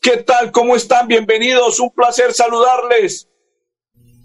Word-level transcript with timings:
¿qué 0.00 0.18
tal? 0.18 0.52
¿Cómo 0.52 0.76
están? 0.76 1.08
Bienvenidos. 1.08 1.80
Un 1.80 1.90
placer 1.90 2.32
saludarles. 2.32 3.28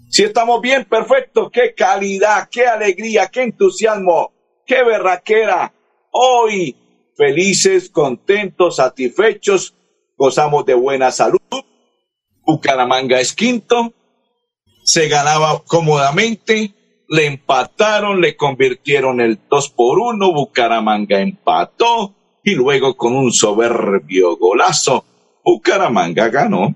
Si 0.08 0.22
estamos 0.22 0.60
bien, 0.60 0.84
perfecto. 0.84 1.50
Qué 1.50 1.74
calidad, 1.74 2.48
qué 2.50 2.66
alegría, 2.66 3.28
qué 3.28 3.42
entusiasmo, 3.42 4.32
qué 4.66 4.84
berraquera. 4.84 5.74
Hoy, 6.10 6.76
felices, 7.16 7.90
contentos, 7.90 8.76
satisfechos, 8.76 9.74
gozamos 10.16 10.64
de 10.66 10.74
buena 10.74 11.10
salud. 11.10 11.40
Bucaramanga 12.46 13.20
es 13.20 13.32
quinto. 13.32 13.92
Se 14.84 15.08
ganaba 15.08 15.62
cómodamente. 15.66 16.74
Le 17.08 17.26
empataron, 17.26 18.20
le 18.20 18.36
convirtieron 18.36 19.20
el 19.20 19.38
2 19.50 19.70
por 19.70 19.98
1. 19.98 20.32
Bucaramanga 20.32 21.20
empató 21.20 22.14
y 22.44 22.54
luego 22.54 22.96
con 22.96 23.16
un 23.16 23.32
soberbio 23.32 24.36
golazo, 24.36 25.04
Bucaramanga 25.44 26.28
ganó. 26.28 26.74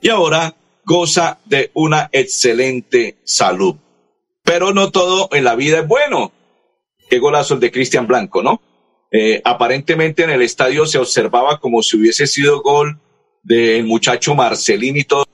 Y 0.00 0.08
ahora 0.08 0.54
goza 0.84 1.38
de 1.44 1.70
una 1.74 2.08
excelente 2.12 3.18
salud. 3.24 3.76
Pero 4.42 4.72
no 4.72 4.90
todo 4.90 5.28
en 5.32 5.44
la 5.44 5.54
vida 5.54 5.80
es 5.80 5.86
bueno. 5.86 6.32
Qué 7.08 7.18
golazo 7.18 7.54
el 7.54 7.60
de 7.60 7.70
Cristian 7.70 8.06
Blanco, 8.06 8.42
¿no? 8.42 8.62
Eh, 9.12 9.42
aparentemente 9.44 10.22
en 10.22 10.30
el 10.30 10.42
estadio 10.42 10.86
se 10.86 10.98
observaba 10.98 11.58
como 11.58 11.82
si 11.82 11.96
hubiese 11.96 12.26
sido 12.26 12.62
gol 12.62 12.98
del 13.42 13.84
muchacho 13.84 14.34
Marcelín 14.34 14.96
y 14.96 15.04
todo 15.04 15.24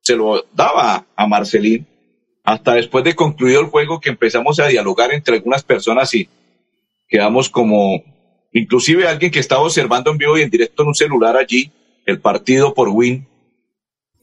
se 0.00 0.16
lo 0.16 0.44
daba 0.52 1.06
a 1.14 1.26
Marcelín 1.28 1.86
hasta 2.42 2.74
después 2.74 3.04
de 3.04 3.14
concluido 3.14 3.60
el 3.60 3.68
juego 3.68 4.00
que 4.00 4.10
empezamos 4.10 4.58
a 4.58 4.66
dialogar 4.66 5.12
entre 5.12 5.36
algunas 5.36 5.62
personas 5.62 6.12
y 6.14 6.28
quedamos 7.08 7.48
como 7.48 8.02
Inclusive 8.52 9.06
alguien 9.06 9.30
que 9.30 9.40
estaba 9.40 9.62
observando 9.62 10.10
en 10.10 10.18
vivo 10.18 10.38
y 10.38 10.42
en 10.42 10.50
directo 10.50 10.82
en 10.82 10.88
un 10.88 10.94
celular 10.94 11.36
allí 11.36 11.70
el 12.04 12.20
partido 12.20 12.74
por 12.74 12.88
Win 12.88 13.26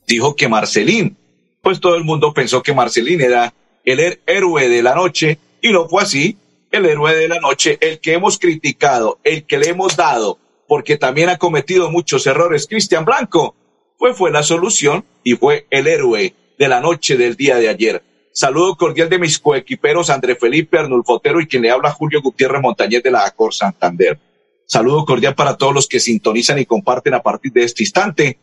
dijo 0.08 0.36
que 0.36 0.48
Marcelín, 0.48 1.16
pues 1.62 1.80
todo 1.80 1.96
el 1.96 2.04
mundo 2.04 2.34
pensó 2.34 2.64
que 2.64 2.74
Marcelín 2.74 3.22
era 3.22 3.54
el 3.86 4.20
héroe 4.26 4.68
de 4.68 4.84
la 4.84 4.96
noche 4.96 5.38
y 5.62 5.72
no 5.72 5.88
fue 5.88 6.04
así. 6.04 6.38
El 6.72 6.86
héroe 6.86 7.16
de 7.16 7.28
la 7.28 7.40
noche, 7.40 7.78
el 7.82 8.00
que 8.00 8.14
hemos 8.14 8.38
criticado, 8.38 9.20
el 9.24 9.44
que 9.46 9.58
le 9.58 9.70
hemos 9.70 9.96
dado, 9.96 10.38
porque 10.68 10.98
también 10.98 11.30
ha 11.30 11.38
cometido 11.38 11.90
muchos 11.90 12.28
errores, 12.28 12.68
Cristian 12.68 13.06
Blanco, 13.06 13.56
pues 13.98 14.16
fue 14.16 14.30
la 14.32 14.44
solución 14.44 15.04
y 15.24 15.34
fue 15.34 15.66
el 15.72 15.88
héroe 15.88 16.36
de 16.60 16.68
la 16.68 16.80
noche 16.80 17.18
del 17.18 17.36
día 17.36 17.58
de 17.58 17.70
ayer. 17.70 18.04
Saludo 18.32 18.76
cordial 18.76 19.10
de 19.10 19.20
mis 19.20 19.40
coequiperos 19.40 20.10
André 20.10 20.36
Felipe 20.36 20.78
Arnulfotero 20.78 21.42
y 21.42 21.48
quien 21.48 21.64
le 21.64 21.72
habla 21.72 21.92
Julio 21.92 22.22
Gutiérrez 22.22 22.62
Montañez 22.62 23.04
de 23.04 23.12
la 23.12 23.26
Acor 23.26 23.54
Santander. 23.54 24.20
Saludo 24.66 25.04
cordial 25.04 25.36
para 25.36 25.58
todos 25.58 25.74
los 25.74 25.88
que 25.88 26.00
sintonizan 26.00 26.60
y 26.60 26.66
comparten 26.66 27.16
a 27.16 27.24
partir 27.24 27.52
de 27.52 27.64
este 27.64 27.84
instante 27.84 28.38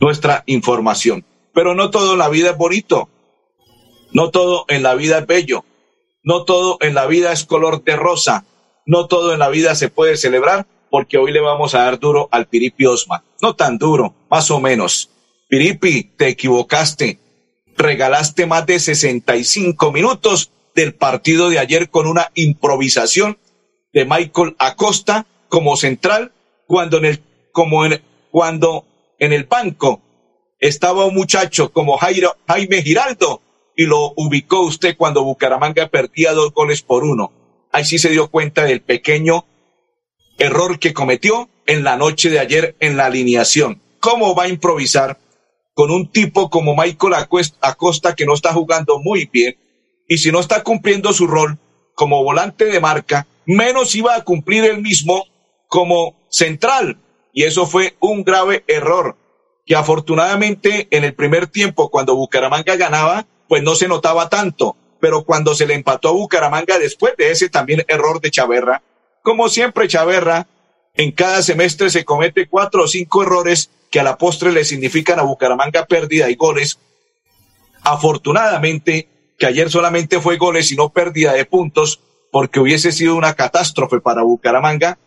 nuestra 0.00 0.42
información. 0.46 1.24
Pero 1.54 1.74
no 1.74 1.90
todo 1.90 2.12
en 2.12 2.18
la 2.18 2.28
vida 2.28 2.50
es 2.50 2.56
bonito. 2.56 3.08
No 4.12 4.30
todo 4.30 4.64
en 4.68 4.82
la 4.82 4.94
vida 4.94 5.18
es 5.18 5.26
bello. 5.26 5.64
No 6.24 6.44
todo 6.44 6.76
en 6.80 6.94
la 6.94 7.06
vida 7.06 7.32
es 7.32 7.44
color 7.44 7.84
de 7.84 7.96
rosa. 7.96 8.44
No 8.84 9.06
todo 9.06 9.32
en 9.32 9.38
la 9.38 9.48
vida 9.48 9.74
se 9.76 9.88
puede 9.88 10.16
celebrar 10.16 10.66
porque 10.90 11.18
hoy 11.18 11.30
le 11.30 11.40
vamos 11.40 11.74
a 11.74 11.84
dar 11.84 12.00
duro 12.00 12.28
al 12.32 12.46
Piripi 12.46 12.86
Osma. 12.86 13.22
No 13.40 13.54
tan 13.54 13.78
duro, 13.78 14.14
más 14.28 14.50
o 14.50 14.60
menos. 14.60 15.10
Piripi, 15.48 16.02
te 16.16 16.28
equivocaste 16.28 17.18
regalaste 17.82 18.46
más 18.46 18.66
de 18.66 18.78
65 18.78 19.92
minutos 19.92 20.50
del 20.74 20.94
partido 20.94 21.48
de 21.48 21.58
ayer 21.58 21.90
con 21.90 22.06
una 22.06 22.30
improvisación 22.34 23.38
de 23.92 24.04
Michael 24.04 24.56
Acosta 24.58 25.26
como 25.48 25.76
central 25.76 26.32
cuando 26.66 26.98
en 26.98 27.04
el 27.06 27.22
como 27.52 27.84
en 27.84 28.00
cuando 28.30 28.84
en 29.18 29.32
el 29.32 29.44
banco 29.44 30.00
estaba 30.60 31.06
un 31.06 31.14
muchacho 31.14 31.72
como 31.72 31.96
Jairo, 31.96 32.36
Jaime 32.46 32.82
Giraldo 32.82 33.42
y 33.76 33.86
lo 33.86 34.12
ubicó 34.16 34.60
usted 34.60 34.96
cuando 34.96 35.24
Bucaramanga 35.24 35.88
perdía 35.88 36.32
dos 36.32 36.52
goles 36.52 36.82
por 36.82 37.02
uno. 37.02 37.32
Ahí 37.72 37.84
sí 37.84 37.98
se 37.98 38.10
dio 38.10 38.28
cuenta 38.28 38.64
del 38.64 38.82
pequeño 38.82 39.46
error 40.38 40.78
que 40.78 40.92
cometió 40.92 41.48
en 41.66 41.82
la 41.82 41.96
noche 41.96 42.30
de 42.30 42.40
ayer 42.40 42.76
en 42.80 42.96
la 42.96 43.06
alineación. 43.06 43.80
¿Cómo 44.00 44.34
va 44.34 44.44
a 44.44 44.48
improvisar 44.48 45.18
con 45.80 45.90
un 45.90 46.12
tipo 46.12 46.50
como 46.50 46.76
Michael 46.76 47.14
Acosta 47.62 48.14
que 48.14 48.26
no 48.26 48.34
está 48.34 48.52
jugando 48.52 48.98
muy 48.98 49.24
bien 49.32 49.56
y 50.06 50.18
si 50.18 50.30
no 50.30 50.38
está 50.38 50.62
cumpliendo 50.62 51.10
su 51.14 51.26
rol 51.26 51.58
como 51.94 52.22
volante 52.22 52.66
de 52.66 52.80
marca, 52.80 53.26
menos 53.46 53.94
iba 53.94 54.14
a 54.14 54.22
cumplir 54.22 54.66
el 54.66 54.82
mismo 54.82 55.24
como 55.68 56.16
central. 56.28 56.98
Y 57.32 57.44
eso 57.44 57.64
fue 57.64 57.96
un 57.98 58.24
grave 58.24 58.62
error 58.66 59.16
que 59.64 59.74
afortunadamente 59.74 60.86
en 60.90 61.04
el 61.04 61.14
primer 61.14 61.46
tiempo 61.46 61.90
cuando 61.90 62.14
Bucaramanga 62.14 62.76
ganaba, 62.76 63.26
pues 63.48 63.62
no 63.62 63.74
se 63.74 63.88
notaba 63.88 64.28
tanto. 64.28 64.76
Pero 65.00 65.24
cuando 65.24 65.54
se 65.54 65.66
le 65.66 65.72
empató 65.72 66.10
a 66.10 66.12
Bucaramanga 66.12 66.78
después 66.78 67.14
de 67.16 67.30
ese 67.30 67.48
también 67.48 67.86
error 67.88 68.20
de 68.20 68.30
Chaverra, 68.30 68.82
como 69.22 69.48
siempre 69.48 69.88
Chaverra, 69.88 70.46
en 70.92 71.12
cada 71.12 71.40
semestre 71.42 71.88
se 71.88 72.04
comete 72.04 72.48
cuatro 72.50 72.82
o 72.82 72.86
cinco 72.86 73.22
errores 73.22 73.70
que 73.90 74.00
a 74.00 74.04
la 74.04 74.16
postre 74.16 74.52
le 74.52 74.64
significan 74.64 75.18
a 75.18 75.22
Bucaramanga 75.22 75.84
pérdida 75.84 76.30
y 76.30 76.36
goles. 76.36 76.78
Afortunadamente, 77.82 79.08
que 79.38 79.46
ayer 79.46 79.70
solamente 79.70 80.20
fue 80.20 80.36
goles 80.36 80.70
y 80.70 80.76
no 80.76 80.90
pérdida 80.90 81.32
de 81.32 81.44
puntos, 81.44 82.00
porque 82.30 82.60
hubiese 82.60 82.92
sido 82.92 83.16
una 83.16 83.34
catástrofe 83.34 84.00
para 84.00 84.22
Bucaramanga, 84.22 84.98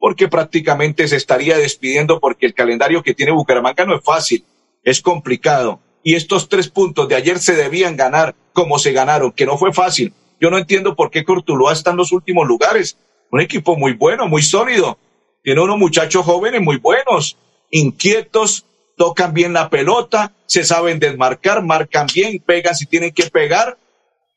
porque 0.00 0.26
prácticamente 0.26 1.06
se 1.06 1.16
estaría 1.16 1.56
despidiendo 1.56 2.18
porque 2.18 2.46
el 2.46 2.54
calendario 2.54 3.02
que 3.02 3.14
tiene 3.14 3.30
Bucaramanga 3.30 3.84
no 3.84 3.96
es 3.96 4.04
fácil, 4.04 4.44
es 4.82 5.00
complicado. 5.00 5.80
Y 6.02 6.16
estos 6.16 6.48
tres 6.48 6.68
puntos 6.68 7.08
de 7.08 7.14
ayer 7.14 7.38
se 7.38 7.54
debían 7.54 7.96
ganar 7.96 8.34
como 8.52 8.80
se 8.80 8.90
ganaron, 8.90 9.30
que 9.30 9.46
no 9.46 9.56
fue 9.56 9.72
fácil. 9.72 10.12
Yo 10.40 10.50
no 10.50 10.58
entiendo 10.58 10.96
por 10.96 11.12
qué 11.12 11.22
Cortuloa 11.22 11.72
está 11.72 11.92
en 11.92 11.98
los 11.98 12.10
últimos 12.10 12.48
lugares. 12.48 12.98
Un 13.30 13.40
equipo 13.40 13.76
muy 13.76 13.92
bueno, 13.92 14.26
muy 14.26 14.42
sólido. 14.42 14.98
Tiene 15.44 15.60
unos 15.60 15.78
muchachos 15.78 16.24
jóvenes 16.24 16.60
muy 16.60 16.78
buenos 16.78 17.36
inquietos, 17.72 18.66
tocan 18.96 19.34
bien 19.34 19.52
la 19.52 19.68
pelota, 19.68 20.32
se 20.46 20.62
saben 20.62 21.00
desmarcar, 21.00 21.64
marcan 21.64 22.06
bien, 22.14 22.38
pegan 22.38 22.76
si 22.76 22.86
tienen 22.86 23.12
que 23.12 23.24
pegar 23.24 23.78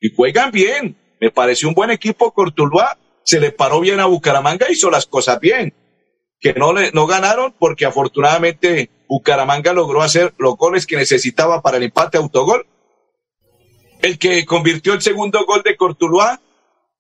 y 0.02 0.16
juegan 0.16 0.52
bien. 0.52 0.98
Me 1.20 1.30
pareció 1.30 1.68
un 1.68 1.76
buen 1.76 1.92
equipo 1.92 2.32
Cortuluá, 2.32 2.98
se 3.24 3.40
le 3.40 3.52
paró 3.52 3.82
bien 3.82 4.00
a 4.00 4.06
Bucaramanga, 4.06 4.72
hizo 4.72 4.90
las 4.90 5.06
cosas 5.06 5.40
bien. 5.40 5.74
Que 6.40 6.54
no, 6.54 6.74
le, 6.74 6.92
no 6.92 7.06
ganaron 7.06 7.54
porque 7.60 7.86
afortunadamente 7.86 8.90
Bucaramanga 9.08 9.74
logró 9.74 10.02
hacer 10.02 10.34
los 10.38 10.58
goles 10.58 10.86
que 10.86 10.96
necesitaba 10.96 11.62
para 11.62 11.78
el 11.78 11.84
empate 11.84 12.18
autogol. 12.18 12.66
El 14.02 14.18
que 14.18 14.46
convirtió 14.46 14.94
el 14.94 15.02
segundo 15.02 15.46
gol 15.46 15.62
de 15.64 15.76
Cortuluá 15.76 16.40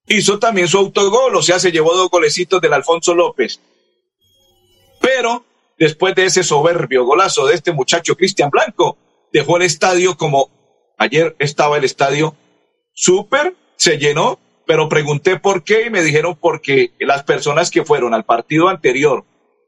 hizo 0.07 0.39
también 0.39 0.67
su 0.67 0.77
autogol, 0.77 1.35
o 1.35 1.41
sea, 1.41 1.59
se 1.59 1.71
llevó 1.71 1.95
dos 1.95 2.09
golecitos 2.09 2.61
del 2.61 2.73
Alfonso 2.73 3.13
López. 3.13 3.59
Pero 5.01 5.45
después 5.77 6.15
de 6.15 6.25
ese 6.25 6.43
soberbio 6.43 7.05
golazo 7.05 7.47
de 7.47 7.55
este 7.55 7.71
muchacho 7.73 8.15
Cristian 8.15 8.49
Blanco, 8.49 8.97
dejó 9.31 9.57
el 9.57 9.63
estadio 9.63 10.15
como 10.17 10.49
ayer 10.97 11.35
estaba 11.39 11.77
el 11.77 11.83
estadio 11.83 12.35
súper, 12.93 13.55
se 13.75 13.97
llenó, 13.97 14.39
pero 14.65 14.89
pregunté 14.89 15.37
por 15.39 15.63
qué 15.63 15.85
y 15.87 15.89
me 15.89 16.01
dijeron 16.01 16.37
porque 16.39 16.91
las 16.99 17.23
personas 17.23 17.69
que 17.69 17.83
fueron 17.83 18.13
al 18.13 18.25
partido 18.25 18.69
anterior 18.69 19.25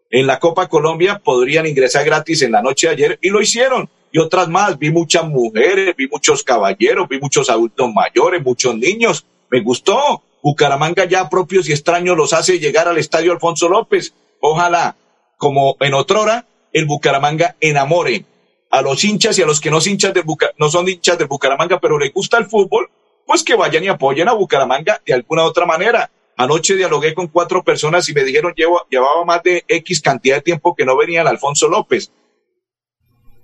en 0.09 0.27
la 0.27 0.39
Copa 0.39 0.67
Colombia 0.67 1.21
podrían 1.23 1.65
ingresar 1.65 2.05
gratis 2.05 2.41
en 2.41 2.51
la 2.51 2.61
noche 2.61 2.87
de 2.87 2.93
ayer 2.93 3.19
y 3.21 3.29
lo 3.29 3.41
hicieron. 3.41 3.89
Y 4.11 4.19
otras 4.19 4.47
más, 4.47 4.79
vi 4.79 4.89
muchas 4.89 5.25
mujeres, 5.25 5.93
vi 5.95 6.07
muchos 6.07 6.43
caballeros, 6.43 7.09
vi 7.09 7.19
muchos 7.19 7.49
adultos 7.49 7.93
mayores, 7.93 8.43
muchos 8.43 8.75
niños. 8.75 9.25
Me 9.49 9.61
gustó. 9.61 10.23
Bucaramanga 10.41 11.03
ya 11.03 11.27
propios 11.29 11.67
y 11.67 11.73
extraños 11.73 12.15
los 12.15 12.31
hace 12.31 12.57
llegar 12.57 12.87
al 12.87 12.97
estadio 12.97 13.33
Alfonso 13.33 13.67
López. 13.67 14.13
Ojalá 14.39 14.95
como 15.37 15.77
en 15.79 15.93
otrora, 15.93 16.45
el 16.73 16.85
Bucaramanga 16.85 17.55
enamore 17.61 18.25
a 18.69 18.81
los 18.81 19.03
hinchas 19.03 19.37
y 19.39 19.41
a 19.41 19.45
los 19.45 19.61
que 19.61 19.71
no, 19.71 19.79
hinchas 19.83 20.13
del 20.13 20.23
no 20.57 20.69
son 20.69 20.87
hinchas 20.89 21.17
del 21.17 21.27
Bucaramanga, 21.27 21.79
pero 21.79 21.97
les 21.97 22.13
gusta 22.13 22.37
el 22.37 22.45
fútbol, 22.45 22.89
pues 23.25 23.43
que 23.43 23.55
vayan 23.55 23.83
y 23.83 23.87
apoyen 23.87 24.27
a 24.27 24.33
Bucaramanga 24.33 25.01
de 25.05 25.13
alguna 25.13 25.43
otra 25.43 25.65
manera. 25.65 26.09
Anoche 26.35 26.75
dialogué 26.75 27.13
con 27.13 27.27
cuatro 27.27 27.63
personas 27.63 28.07
y 28.09 28.13
me 28.13 28.23
dijeron 28.23 28.53
llevo, 28.55 28.85
llevaba 28.89 29.25
más 29.25 29.41
de 29.43 29.63
X 29.67 30.01
cantidad 30.01 30.35
de 30.35 30.41
tiempo 30.41 30.75
que 30.75 30.85
no 30.85 30.95
venía 30.95 31.21
el 31.21 31.27
Alfonso 31.27 31.67
López. 31.67 32.11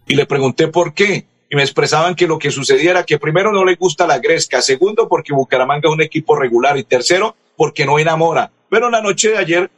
Y 0.07 0.15
le 0.15 0.25
pregunté 0.25 0.67
por 0.67 0.93
qué. 0.93 1.25
y 1.49 1.55
me 1.55 1.63
expresaban 1.63 2.15
que 2.15 2.27
lo 2.27 2.39
que 2.39 2.51
sucediera 2.51 3.03
que 3.03 3.19
primero 3.19 3.51
no 3.51 3.63
le 3.63 3.75
gusta 3.75 4.07
la 4.07 4.19
Gresca, 4.19 4.61
segundo 4.61 5.07
porque 5.07 5.33
Bucaramanga 5.33 5.87
es 5.87 5.93
un 5.93 6.01
equipo 6.01 6.35
regular 6.35 6.77
y 6.77 6.83
tercero 6.83 7.35
porque 7.55 7.85
no 7.85 7.99
enamora. 7.99 8.51
Pero 8.69 8.87
en 8.87 8.93
la 8.93 9.01
noche 9.01 9.29
de 9.29 9.37
ayer 9.37 9.71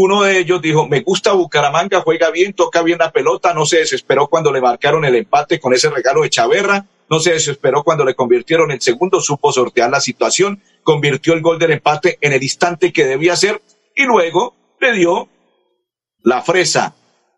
uno 0.00 0.22
de 0.22 0.38
ellos 0.38 0.62
dijo, 0.62 0.86
me 0.86 1.00
gusta 1.00 1.32
Bucaramanga, 1.32 2.02
juega 2.02 2.30
bien, 2.30 2.52
toca 2.52 2.82
bien 2.82 2.98
la 3.00 3.10
pelota, 3.10 3.52
no 3.52 3.66
se 3.66 3.78
desesperó 3.78 4.28
cuando 4.28 4.52
le 4.52 4.60
marcaron 4.60 5.04
el 5.04 5.16
empate 5.16 5.58
con 5.58 5.74
ese 5.74 5.90
regalo 5.90 6.22
de 6.22 6.30
Chaverra, 6.30 6.86
no 7.10 7.18
se 7.18 7.32
desesperó 7.32 7.82
cuando 7.82 8.04
le 8.04 8.14
convirtieron 8.14 8.70
el 8.70 8.80
segundo, 8.80 9.20
supo 9.20 9.50
sortear 9.50 9.90
la 9.90 9.98
situación, 9.98 10.62
convirtió 10.84 11.34
el 11.34 11.40
gol 11.40 11.58
del 11.58 11.72
empate 11.72 12.16
en 12.20 12.32
el 12.32 12.40
instante 12.40 12.92
que 12.92 13.06
debía 13.06 13.34
ser 13.34 13.60
y 13.96 14.04
luego 14.04 14.54
le 14.78 14.92
dio 14.92 15.28
la 16.22 16.42
fresa, 16.42 16.94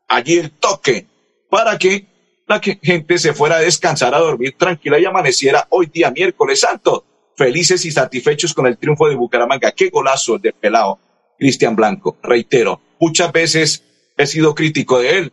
allí 0.07 0.37
el 0.37 0.51
toque, 0.51 1.07
para 1.49 1.79
que 1.79 2.05
la 2.47 2.61
gente 2.61 3.17
se 3.17 3.33
fuera 3.33 3.57
a 3.57 3.61
descansar, 3.61 4.15
a 4.15 4.19
dormir 4.19 4.55
tranquila 4.59 4.99
y 4.99 5.07
amaneciera 5.07 5.67
hoy 5.71 5.87
día 5.87 6.11
miércoles 6.11 6.61
santo, 6.61 7.07
felices 7.39 7.87
y 7.87 7.91
satisfechos 7.91 8.53
con 8.53 8.67
el 8.67 8.77
triunfo 8.77 9.09
de 9.09 9.15
Bucaramanga. 9.15 9.73
Qué 9.73 9.89
golazo 9.89 10.37
de 10.37 10.53
pelado, 10.53 10.99
Cristian 11.41 11.75
Blanco. 11.75 12.19
Reitero, 12.23 12.81
muchas 13.01 13.33
veces 13.33 13.83
he 14.17 14.27
sido 14.27 14.55
crítico 14.55 15.01
de 15.01 15.19
él 15.19 15.33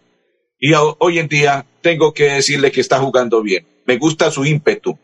y 0.60 0.72
hoy 0.74 1.20
en 1.20 1.28
día 1.28 1.66
tengo 1.82 2.14
que 2.14 2.24
decirle 2.24 2.72
que 2.72 2.82
está 2.82 2.98
jugando 3.00 3.44
bien. 3.44 3.68
Me 3.86 3.98
gusta 3.98 4.32
su 4.32 4.46
ímpetu, 4.46 4.98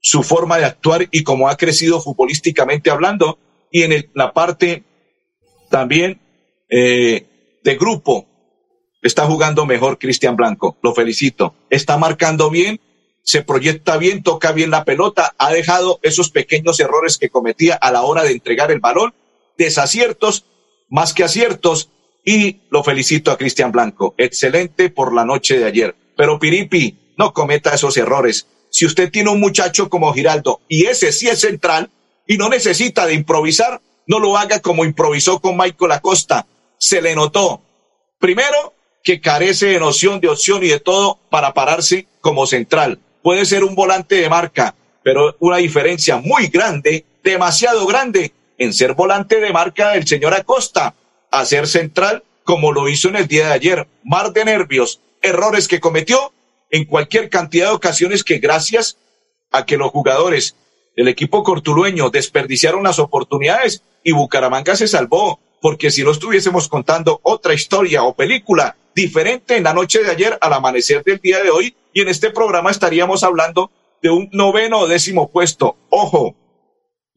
su 0.00 0.22
forma 0.22 0.58
de 0.58 0.66
actuar 0.66 1.08
y 1.10 1.24
cómo 1.24 1.48
ha 1.48 1.56
crecido 1.56 2.00
futbolísticamente 2.00 2.90
hablando 2.90 3.38
y 3.70 3.82
en 3.82 4.10
la 4.14 4.32
parte 4.32 4.84
también 5.70 6.20
eh, 6.68 7.26
de 7.64 7.76
grupo 7.76 8.26
está 9.02 9.26
jugando 9.26 9.66
mejor 9.66 9.98
Cristian 9.98 10.36
Blanco. 10.36 10.76
Lo 10.82 10.94
felicito. 10.94 11.54
Está 11.70 11.96
marcando 11.96 12.50
bien, 12.50 12.80
se 13.22 13.42
proyecta 13.42 13.96
bien, 13.96 14.22
toca 14.22 14.52
bien 14.52 14.70
la 14.70 14.84
pelota, 14.84 15.34
ha 15.38 15.52
dejado 15.52 15.98
esos 16.02 16.30
pequeños 16.30 16.78
errores 16.80 17.18
que 17.18 17.30
cometía 17.30 17.74
a 17.74 17.90
la 17.90 18.02
hora 18.02 18.22
de 18.22 18.32
entregar 18.32 18.70
el 18.70 18.80
balón, 18.80 19.14
desaciertos 19.64 20.46
más 20.88 21.14
que 21.14 21.24
aciertos 21.24 21.90
y 22.24 22.60
lo 22.70 22.84
felicito 22.84 23.30
a 23.30 23.38
Cristian 23.38 23.72
Blanco. 23.72 24.14
Excelente 24.18 24.90
por 24.90 25.14
la 25.14 25.24
noche 25.24 25.58
de 25.58 25.64
ayer. 25.64 25.96
Pero 26.16 26.38
Piripi, 26.38 27.14
no 27.16 27.32
cometa 27.32 27.74
esos 27.74 27.96
errores. 27.96 28.46
Si 28.70 28.86
usted 28.86 29.10
tiene 29.10 29.30
un 29.30 29.40
muchacho 29.40 29.88
como 29.88 30.12
Giraldo 30.12 30.60
y 30.68 30.86
ese 30.86 31.12
sí 31.12 31.28
es 31.28 31.40
central 31.40 31.90
y 32.26 32.36
no 32.36 32.48
necesita 32.48 33.06
de 33.06 33.14
improvisar, 33.14 33.80
no 34.06 34.18
lo 34.18 34.36
haga 34.36 34.60
como 34.60 34.84
improvisó 34.84 35.40
con 35.40 35.56
Michael 35.56 35.92
Acosta. 35.92 36.46
Se 36.78 37.00
le 37.00 37.14
notó. 37.14 37.62
Primero, 38.18 38.74
que 39.02 39.20
carece 39.20 39.66
de 39.66 39.80
noción, 39.80 40.20
de 40.20 40.28
opción 40.28 40.62
y 40.62 40.68
de 40.68 40.80
todo 40.80 41.18
para 41.30 41.54
pararse 41.54 42.06
como 42.20 42.46
central. 42.46 43.00
Puede 43.22 43.44
ser 43.46 43.64
un 43.64 43.74
volante 43.74 44.16
de 44.16 44.28
marca, 44.28 44.74
pero 45.02 45.36
una 45.40 45.56
diferencia 45.58 46.18
muy 46.18 46.48
grande, 46.48 47.04
demasiado 47.22 47.86
grande, 47.86 48.32
en 48.58 48.72
ser 48.72 48.94
volante 48.94 49.40
de 49.40 49.52
marca 49.52 49.92
del 49.92 50.06
señor 50.06 50.34
Acosta, 50.34 50.94
a 51.30 51.44
ser 51.44 51.66
central 51.66 52.22
como 52.44 52.72
lo 52.72 52.88
hizo 52.88 53.08
en 53.08 53.16
el 53.16 53.28
día 53.28 53.48
de 53.48 53.52
ayer. 53.52 53.88
Mar 54.04 54.32
de 54.32 54.44
nervios, 54.44 55.00
errores 55.22 55.68
que 55.68 55.80
cometió 55.80 56.32
en 56.70 56.84
cualquier 56.84 57.28
cantidad 57.28 57.68
de 57.68 57.74
ocasiones 57.74 58.24
que 58.24 58.38
gracias 58.38 58.98
a 59.50 59.64
que 59.66 59.76
los 59.76 59.90
jugadores 59.90 60.56
del 60.96 61.08
equipo 61.08 61.42
cortulueño 61.42 62.10
desperdiciaron 62.10 62.82
las 62.82 62.98
oportunidades 62.98 63.82
y 64.02 64.12
Bucaramanga 64.12 64.76
se 64.76 64.88
salvó, 64.88 65.40
porque 65.60 65.90
si 65.90 66.02
no 66.02 66.10
estuviésemos 66.10 66.68
contando 66.68 67.20
otra 67.22 67.54
historia 67.54 68.02
o 68.02 68.14
película 68.14 68.76
diferente 68.94 69.56
en 69.56 69.64
la 69.64 69.74
noche 69.74 70.02
de 70.02 70.10
ayer 70.10 70.38
al 70.40 70.52
amanecer 70.52 71.02
del 71.04 71.18
día 71.18 71.42
de 71.42 71.50
hoy 71.50 71.74
y 71.92 72.00
en 72.00 72.08
este 72.08 72.30
programa 72.30 72.70
estaríamos 72.70 73.22
hablando 73.22 73.70
de 74.02 74.10
un 74.10 74.28
noveno 74.32 74.80
o 74.80 74.88
décimo 74.88 75.30
puesto. 75.30 75.76
Ojo, 75.88 76.34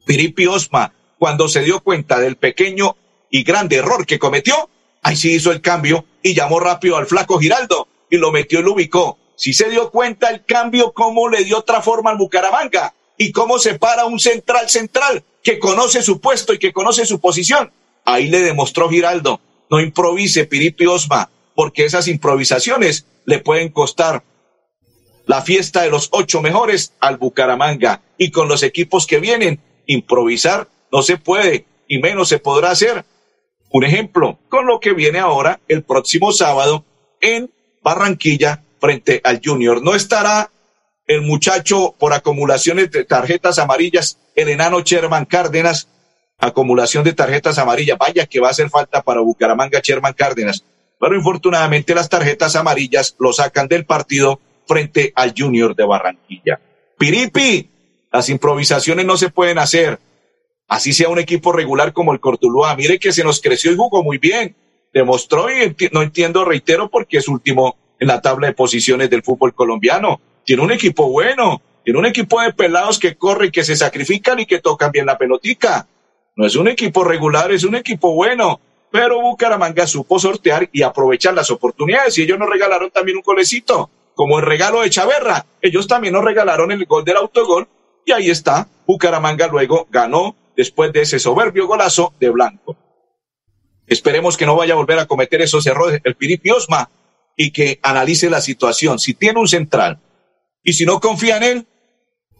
Piripi 0.06 0.46
Osma, 0.48 0.94
cuando 1.18 1.48
se 1.48 1.62
dio 1.62 1.82
cuenta 1.82 2.20
del 2.20 2.36
pequeño 2.38 2.96
y 3.30 3.44
grande 3.44 3.78
error 3.78 4.06
que 4.06 4.20
cometió, 4.20 4.70
ahí 5.02 5.16
sí 5.16 5.34
hizo 5.34 5.52
el 5.52 5.62
cambio 5.62 6.06
y 6.22 6.34
llamó 6.34 6.60
rápido 6.60 6.98
al 6.98 7.08
flaco 7.08 7.40
Giraldo 7.40 7.88
y 8.10 8.18
lo 8.18 8.32
metió 8.32 8.60
y 8.60 8.64
lo 8.64 8.74
ubicó. 8.74 9.18
Si 9.36 9.54
se 9.54 9.70
dio 9.70 9.92
cuenta 9.92 10.30
el 10.30 10.46
cambio, 10.46 10.94
cómo 10.94 11.30
le 11.30 11.44
dio 11.44 11.58
otra 11.60 11.82
forma 11.82 12.12
al 12.12 12.18
Bucaramanga 12.18 12.94
y 13.18 13.32
cómo 13.32 13.60
se 13.60 13.78
para 13.78 14.06
un 14.06 14.20
central 14.20 14.70
central 14.70 15.24
que 15.44 15.60
conoce 15.60 16.02
su 16.02 16.20
puesto 16.20 16.54
y 16.54 16.60
que 16.60 16.74
conoce 16.74 17.06
su 17.06 17.20
posición. 17.20 17.72
Ahí 18.06 18.28
le 18.28 18.42
demostró 18.42 18.90
Giraldo, 18.90 19.42
no 19.70 19.80
improvise 19.80 20.46
Piripi 20.46 20.86
Osma, 20.86 21.30
porque 21.56 21.86
esas 21.86 22.08
improvisaciones 22.08 23.06
le 23.26 23.40
pueden 23.40 23.70
costar 23.70 24.24
la 25.26 25.42
fiesta 25.42 25.82
de 25.82 25.90
los 25.90 26.10
ocho 26.12 26.42
mejores 26.42 26.94
al 27.00 27.18
Bucaramanga. 27.18 28.02
Y 28.18 28.32
con 28.32 28.48
los 28.48 28.64
equipos 28.64 29.08
que 29.08 29.20
vienen, 29.20 29.60
improvisar 29.88 30.68
no 30.92 31.02
se 31.02 31.18
puede 31.18 31.66
y 31.88 32.00
menos 32.00 32.30
se 32.30 32.40
podrá 32.40 32.72
hacer. 32.72 33.06
Un 33.72 33.84
ejemplo, 33.84 34.40
con 34.50 34.66
lo 34.66 34.80
que 34.80 34.94
viene 34.94 35.20
ahora 35.20 35.60
el 35.68 35.84
próximo 35.84 36.32
sábado 36.32 36.86
en 37.22 37.52
Barranquilla 37.82 38.64
frente 38.80 39.22
al 39.24 39.42
Junior. 39.44 39.84
No 39.84 39.96
estará 39.96 40.52
el 41.08 41.22
muchacho 41.22 41.94
por 42.00 42.14
acumulaciones 42.14 42.92
de 42.92 43.04
tarjetas 43.06 43.60
amarillas, 43.60 44.18
el 44.36 44.50
enano 44.50 44.82
Sherman 44.82 45.26
Cárdenas, 45.26 45.88
acumulación 46.38 47.04
de 47.04 47.14
tarjetas 47.14 47.58
amarillas. 47.58 47.98
Vaya 47.98 48.26
que 48.26 48.40
va 48.40 48.48
a 48.48 48.52
hacer 48.52 48.70
falta 48.70 49.02
para 49.02 49.22
Bucaramanga 49.22 49.82
Sherman 49.84 50.14
Cárdenas 50.14 50.64
pero 51.00 51.16
infortunadamente 51.16 51.94
las 51.94 52.10
tarjetas 52.10 52.56
amarillas 52.56 53.16
lo 53.20 53.34
sacan 53.34 53.68
del 53.68 53.86
partido 53.86 54.40
frente 54.68 55.12
al 55.16 55.34
Junior 55.38 55.76
de 55.76 55.86
Barranquilla. 55.86 56.60
Piripi, 56.98 57.70
las 58.12 58.30
improvisaciones 58.30 59.06
no 59.06 59.18
se 59.18 59.30
pueden 59.30 59.60
hacer. 59.60 60.00
Así 60.68 60.94
sea 60.94 61.10
un 61.10 61.20
equipo 61.20 61.52
regular 61.52 61.94
como 61.94 62.14
el 62.14 62.20
Cortuluá. 62.20 62.76
Mire 62.76 63.00
que 63.00 63.12
se 63.12 63.24
nos 63.24 63.42
creció 63.42 63.72
y 63.72 63.76
jugó 63.76 64.04
muy 64.04 64.18
bien. 64.18 64.56
Demostró 64.94 65.50
y 65.50 65.76
no 65.92 66.02
entiendo, 66.02 66.46
reitero, 66.46 66.90
porque 66.90 67.18
es 67.18 67.28
último 67.28 67.78
en 68.00 68.08
la 68.08 68.22
tabla 68.22 68.48
de 68.48 68.54
posiciones 68.54 69.10
del 69.10 69.24
fútbol 69.24 69.54
colombiano. 69.54 70.20
Tiene 70.44 70.64
un 70.64 70.72
equipo 70.72 71.10
bueno, 71.10 71.62
tiene 71.84 72.00
un 72.00 72.06
equipo 72.06 72.42
de 72.42 72.54
pelados 72.54 73.00
que 73.00 73.16
corren, 73.16 73.52
que 73.52 73.64
se 73.64 73.76
sacrifican 73.76 74.40
y 74.40 74.46
que 74.46 74.60
tocan 74.60 74.92
bien 74.92 75.06
la 75.06 75.18
pelotica. 75.18 75.88
No 76.36 76.46
es 76.46 76.56
un 76.56 76.68
equipo 76.68 77.04
regular, 77.04 77.52
es 77.52 77.64
un 77.64 77.76
equipo 77.76 78.14
bueno 78.14 78.60
pero 78.96 79.20
Bucaramanga 79.20 79.86
supo 79.88 80.18
sortear 80.20 80.70
y 80.72 80.82
aprovechar 80.82 81.34
las 81.34 81.52
oportunidades 81.52 82.18
y 82.18 82.22
ellos 82.22 82.40
nos 82.40 82.50
regalaron 82.50 82.90
también 82.92 83.18
un 83.18 83.24
colecito, 83.24 83.90
como 84.14 84.40
el 84.40 84.46
regalo 84.46 84.82
de 84.82 84.90
Chaverra. 84.90 85.46
Ellos 85.62 85.86
también 85.86 86.14
nos 86.14 86.24
regalaron 86.24 86.72
el 86.72 86.86
gol 86.86 87.04
del 87.04 87.18
autogol 87.18 87.68
y 88.06 88.14
ahí 88.14 88.30
está. 88.30 88.70
Bucaramanga 88.88 89.48
luego 89.48 89.86
ganó 89.92 90.34
después 90.56 90.92
de 90.94 91.02
ese 91.02 91.20
soberbio 91.20 91.68
golazo 91.68 92.14
de 92.20 92.30
Blanco. 92.30 92.78
Esperemos 93.88 94.38
que 94.38 94.46
no 94.46 94.56
vaya 94.56 94.74
a 94.74 94.78
volver 94.78 95.00
a 95.00 95.06
cometer 95.06 95.42
esos 95.42 95.66
errores 95.68 96.02
el 96.04 96.16
Piripi 96.16 96.52
Osma 96.52 96.90
y 97.36 97.52
que 97.52 97.80
analice 97.84 98.30
la 98.30 98.42
situación. 98.42 99.00
Si 99.00 99.14
tiene 99.14 99.40
un 99.40 99.48
central 99.48 100.00
y 100.64 100.74
si 100.74 100.86
no 100.86 101.00
confía 101.00 101.38
en 101.38 101.44
él, 101.44 101.68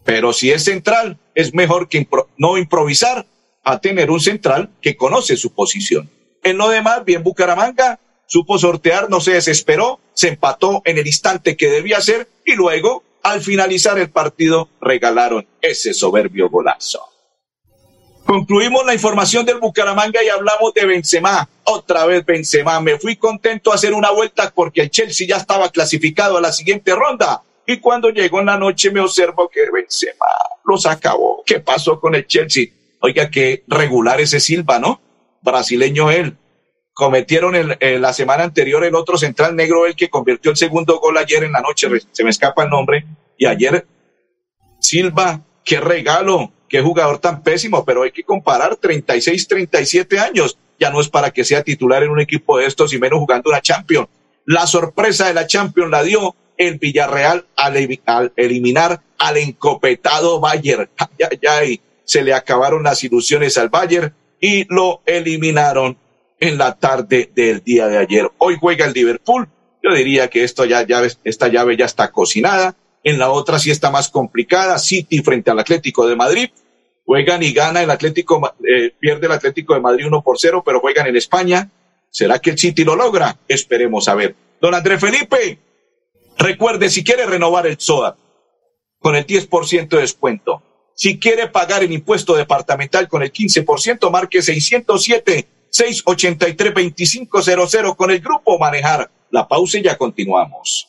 pero 0.04 0.32
si 0.32 0.50
es 0.50 0.64
central, 0.64 1.18
es 1.34 1.54
mejor 1.54 1.88
que 1.88 2.06
no 2.36 2.58
improvisar 2.58 3.26
a 3.64 3.80
tener 3.80 4.10
un 4.10 4.20
central 4.20 4.70
que 4.80 4.96
conoce 4.96 5.36
su 5.36 5.52
posición. 5.52 6.10
En 6.42 6.58
lo 6.58 6.68
demás, 6.68 7.04
bien 7.04 7.24
Bucaramanga, 7.24 7.98
supo 8.26 8.58
sortear, 8.58 9.10
no 9.10 9.20
se 9.20 9.32
desesperó, 9.32 10.00
se 10.14 10.28
empató 10.28 10.82
en 10.84 10.98
el 10.98 11.06
instante 11.06 11.56
que 11.56 11.68
debía 11.68 12.00
ser 12.00 12.28
y 12.44 12.54
luego, 12.54 13.02
al 13.22 13.40
finalizar 13.42 13.98
el 13.98 14.10
partido, 14.10 14.68
regalaron 14.80 15.46
ese 15.60 15.92
soberbio 15.92 16.48
golazo. 16.48 17.15
Concluimos 18.26 18.84
la 18.84 18.94
información 18.94 19.46
del 19.46 19.58
Bucaramanga 19.58 20.22
y 20.22 20.28
hablamos 20.28 20.74
de 20.74 20.84
Benzema. 20.84 21.48
Otra 21.64 22.04
vez 22.06 22.24
Benzema. 22.24 22.80
Me 22.80 22.98
fui 22.98 23.16
contento 23.16 23.72
a 23.72 23.76
hacer 23.76 23.94
una 23.94 24.10
vuelta 24.10 24.52
porque 24.54 24.82
el 24.82 24.90
Chelsea 24.90 25.26
ya 25.26 25.36
estaba 25.36 25.70
clasificado 25.70 26.36
a 26.36 26.40
la 26.40 26.52
siguiente 26.52 26.94
ronda. 26.94 27.42
Y 27.66 27.78
cuando 27.78 28.10
llegó 28.10 28.40
en 28.40 28.46
la 28.46 28.58
noche 28.58 28.90
me 28.90 29.00
observo 29.00 29.48
que 29.48 29.70
Benzema 29.72 30.26
los 30.64 30.86
acabó. 30.86 31.42
¿Qué 31.46 31.60
pasó 31.60 32.00
con 32.00 32.14
el 32.14 32.26
Chelsea? 32.26 32.66
Oiga, 33.00 33.30
qué 33.30 33.64
regular 33.68 34.20
ese 34.20 34.40
Silva, 34.40 34.78
¿no? 34.78 35.00
brasileño 35.46 36.10
él. 36.10 36.36
Cometieron 36.92 37.54
el, 37.54 38.00
la 38.00 38.12
semana 38.12 38.44
anterior 38.44 38.84
el 38.84 38.94
otro 38.94 39.16
central 39.16 39.54
negro, 39.54 39.86
el 39.86 39.94
que 39.94 40.10
convirtió 40.10 40.50
el 40.50 40.56
segundo 40.56 40.98
gol 40.98 41.16
ayer 41.18 41.44
en 41.44 41.52
la 41.52 41.60
noche, 41.60 41.88
se 42.10 42.24
me 42.24 42.30
escapa 42.30 42.64
el 42.64 42.70
nombre, 42.70 43.06
y 43.38 43.46
ayer 43.46 43.86
Silva, 44.80 45.42
qué 45.64 45.78
regalo, 45.78 46.52
qué 46.68 46.80
jugador 46.80 47.18
tan 47.18 47.42
pésimo, 47.42 47.84
pero 47.84 48.02
hay 48.02 48.12
que 48.12 48.22
comparar 48.22 48.76
36, 48.76 49.48
37 49.48 50.18
años, 50.18 50.58
ya 50.78 50.90
no 50.90 51.00
es 51.00 51.08
para 51.08 51.30
que 51.30 51.44
sea 51.44 51.62
titular 51.62 52.02
en 52.02 52.10
un 52.10 52.20
equipo 52.20 52.58
de 52.58 52.66
estos 52.66 52.92
y 52.92 52.98
menos 52.98 53.18
jugando 53.18 53.50
una 53.50 53.60
Champions. 53.60 54.08
La 54.44 54.66
sorpresa 54.66 55.26
de 55.26 55.34
la 55.34 55.46
Champions 55.46 55.90
la 55.90 56.02
dio 56.02 56.34
el 56.56 56.78
Villarreal 56.78 57.46
al, 57.56 57.76
eliminar 58.36 59.00
al 59.18 59.36
encopetado 59.36 60.40
Bayern. 60.40 60.88
Ya, 61.18 61.30
ya, 61.40 61.60
se 62.04 62.22
le 62.22 62.32
acabaron 62.32 62.84
las 62.84 63.02
ilusiones 63.02 63.58
al 63.58 63.68
Bayern 63.68 64.14
y 64.40 64.72
lo 64.72 65.02
eliminaron 65.06 65.98
en 66.38 66.58
la 66.58 66.76
tarde 66.76 67.30
del 67.34 67.62
día 67.62 67.88
de 67.88 67.98
ayer. 67.98 68.30
Hoy 68.38 68.56
juega 68.60 68.86
el 68.86 68.92
Liverpool. 68.92 69.48
Yo 69.82 69.92
diría 69.92 70.28
que 70.28 70.44
esto 70.44 70.64
ya, 70.64 70.86
ya 70.86 71.02
esta 71.24 71.48
llave 71.48 71.76
ya 71.76 71.86
está 71.86 72.10
cocinada. 72.10 72.76
En 73.06 73.20
la 73.20 73.30
otra 73.30 73.60
sí 73.60 73.70
está 73.70 73.88
más 73.88 74.08
complicada. 74.08 74.80
City 74.80 75.20
frente 75.20 75.52
al 75.52 75.60
Atlético 75.60 76.08
de 76.08 76.16
Madrid. 76.16 76.50
Juegan 77.04 77.40
y 77.40 77.52
gana 77.52 77.80
el 77.80 77.88
Atlético, 77.92 78.52
eh, 78.68 78.94
pierde 78.98 79.26
el 79.26 79.32
Atlético 79.32 79.74
de 79.74 79.80
Madrid 79.80 80.06
1 80.08 80.22
por 80.22 80.40
0, 80.40 80.64
pero 80.66 80.80
juegan 80.80 81.06
en 81.06 81.14
España. 81.14 81.70
¿Será 82.10 82.40
que 82.40 82.50
el 82.50 82.58
City 82.58 82.82
lo 82.82 82.96
logra? 82.96 83.38
Esperemos 83.46 84.08
a 84.08 84.16
ver. 84.16 84.34
Don 84.60 84.74
Andrés 84.74 85.00
Felipe, 85.00 85.60
recuerde, 86.36 86.90
si 86.90 87.04
quiere 87.04 87.26
renovar 87.26 87.68
el 87.68 87.78
SOA 87.78 88.16
con 88.98 89.14
el 89.14 89.24
10% 89.24 89.88
de 89.88 90.00
descuento, 90.00 90.90
si 90.96 91.20
quiere 91.20 91.46
pagar 91.46 91.84
el 91.84 91.92
impuesto 91.92 92.34
departamental 92.34 93.06
con 93.06 93.22
el 93.22 93.32
15%, 93.32 94.10
marque 94.10 94.42
607 94.42 95.46
683 95.70 96.74
2500 96.74 97.94
con 97.94 98.10
el 98.10 98.18
grupo 98.18 98.58
Manejar. 98.58 99.08
La 99.30 99.46
pausa 99.46 99.78
y 99.78 99.82
ya 99.82 99.96
continuamos. 99.96 100.88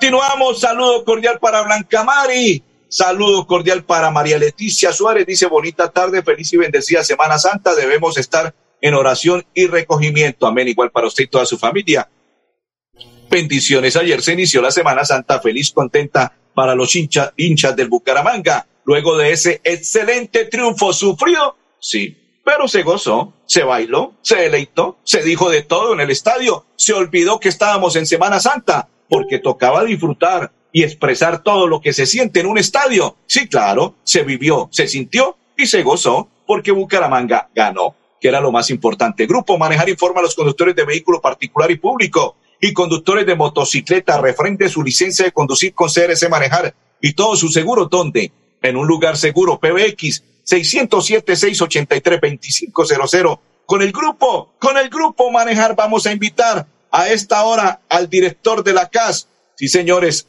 Continuamos. 0.00 0.60
Saludo 0.60 1.04
cordial 1.04 1.40
para 1.40 1.62
Blanca 1.62 2.04
Mari. 2.04 2.62
Saludo 2.88 3.44
cordial 3.48 3.82
para 3.82 4.12
María 4.12 4.38
Leticia 4.38 4.92
Suárez. 4.92 5.26
Dice 5.26 5.46
bonita 5.46 5.90
tarde, 5.90 6.22
feliz 6.22 6.52
y 6.52 6.56
bendecida 6.56 7.02
Semana 7.02 7.36
Santa. 7.36 7.74
Debemos 7.74 8.16
estar 8.16 8.54
en 8.80 8.94
oración 8.94 9.44
y 9.54 9.66
recogimiento. 9.66 10.46
Amén. 10.46 10.68
Igual 10.68 10.92
para 10.92 11.08
usted 11.08 11.24
y 11.24 11.26
toda 11.26 11.44
su 11.46 11.58
familia. 11.58 12.08
Bendiciones. 13.28 13.96
Ayer 13.96 14.22
se 14.22 14.34
inició 14.34 14.62
la 14.62 14.70
Semana 14.70 15.04
Santa 15.04 15.40
feliz, 15.40 15.72
contenta 15.72 16.32
para 16.54 16.76
los 16.76 16.94
hinchas, 16.94 17.32
hinchas 17.36 17.74
del 17.74 17.88
Bucaramanga. 17.88 18.68
Luego 18.84 19.18
de 19.18 19.32
ese 19.32 19.60
excelente 19.64 20.44
triunfo 20.44 20.92
sufrido, 20.92 21.56
sí, 21.80 22.40
pero 22.44 22.68
se 22.68 22.84
gozó, 22.84 23.34
se 23.46 23.64
bailó, 23.64 24.14
se 24.22 24.36
deleitó, 24.36 25.00
se 25.02 25.24
dijo 25.24 25.50
de 25.50 25.64
todo 25.64 25.92
en 25.92 25.98
el 25.98 26.10
estadio, 26.10 26.66
se 26.76 26.92
olvidó 26.92 27.40
que 27.40 27.48
estábamos 27.48 27.96
en 27.96 28.06
Semana 28.06 28.38
Santa, 28.38 28.88
porque 29.08 29.38
tocaba 29.38 29.84
disfrutar 29.84 30.52
y 30.72 30.82
expresar 30.82 31.42
todo 31.42 31.66
lo 31.66 31.80
que 31.80 31.92
se 31.92 32.06
siente 32.06 32.40
en 32.40 32.46
un 32.46 32.58
estadio. 32.58 33.16
Sí, 33.26 33.48
claro, 33.48 33.94
se 34.04 34.22
vivió, 34.22 34.68
se 34.70 34.86
sintió 34.86 35.36
y 35.56 35.66
se 35.66 35.82
gozó, 35.82 36.28
porque 36.46 36.72
Bucaramanga 36.72 37.48
ganó, 37.54 37.94
que 38.20 38.28
era 38.28 38.40
lo 38.40 38.52
más 38.52 38.70
importante. 38.70 39.26
Grupo 39.26 39.58
Manejar 39.58 39.88
informa 39.88 40.20
a 40.20 40.22
los 40.22 40.34
conductores 40.34 40.76
de 40.76 40.84
vehículo 40.84 41.20
particular 41.20 41.70
y 41.70 41.76
público 41.76 42.36
y 42.60 42.72
conductores 42.72 43.26
de 43.26 43.36
motocicleta 43.36 44.20
refrende 44.20 44.68
su 44.68 44.82
licencia 44.82 45.24
de 45.24 45.32
conducir 45.32 45.74
con 45.74 45.88
CRC 45.88 46.28
Manejar 46.28 46.74
y 47.00 47.12
todo 47.12 47.36
su 47.36 47.48
seguro, 47.48 47.86
¿dónde? 47.86 48.32
En 48.62 48.76
un 48.76 48.86
lugar 48.86 49.16
seguro, 49.16 49.58
PBX 49.58 50.22
607-683-2500. 50.44 53.40
Con 53.66 53.82
el 53.82 53.92
grupo, 53.92 54.54
con 54.58 54.76
el 54.78 54.88
grupo 54.88 55.30
Manejar 55.30 55.76
vamos 55.76 56.06
a 56.06 56.12
invitar 56.12 56.66
a 56.90 57.08
esta 57.08 57.44
hora 57.44 57.80
al 57.88 58.08
director 58.08 58.64
de 58.64 58.72
la 58.72 58.88
CAS, 58.88 59.28
sí 59.56 59.68
señores, 59.68 60.26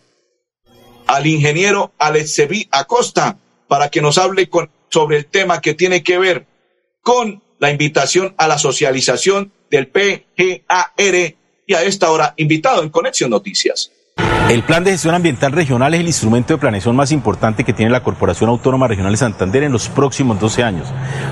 al 1.08 1.26
ingeniero 1.28 1.94
Alexevi 1.98 2.68
Acosta, 2.72 3.38
para 3.68 3.90
que 3.90 4.02
nos 4.02 4.18
hable 4.18 4.50
con, 4.50 4.70
sobre 4.90 5.18
el 5.18 5.26
tema 5.26 5.62
que 5.62 5.74
tiene 5.74 6.04
que 6.04 6.18
ver 6.18 6.46
con 7.02 7.42
la 7.60 7.72
invitación 7.72 8.36
a 8.38 8.48
la 8.48 8.58
socialización 8.58 9.52
del 9.70 9.88
PGAR 9.88 10.94
y 11.68 11.74
a 11.74 11.84
esta 11.84 12.12
hora 12.12 12.34
invitado 12.38 12.82
en 12.82 12.90
Conexión 12.90 13.30
Noticias. 13.30 13.92
El 14.50 14.64
Plan 14.64 14.84
de 14.84 14.90
Gestión 14.90 15.14
Ambiental 15.14 15.52
Regional 15.52 15.94
es 15.94 16.00
el 16.00 16.08
instrumento 16.08 16.54
de 16.54 16.58
planeación 16.58 16.96
más 16.96 17.12
importante 17.12 17.64
que 17.64 17.72
tiene 17.72 17.92
la 17.92 18.02
Corporación 18.02 18.50
Autónoma 18.50 18.88
Regional 18.88 19.12
de 19.12 19.18
Santander 19.18 19.62
en 19.62 19.72
los 19.72 19.90
próximos 19.90 20.40
12 20.40 20.64
años. 20.64 20.88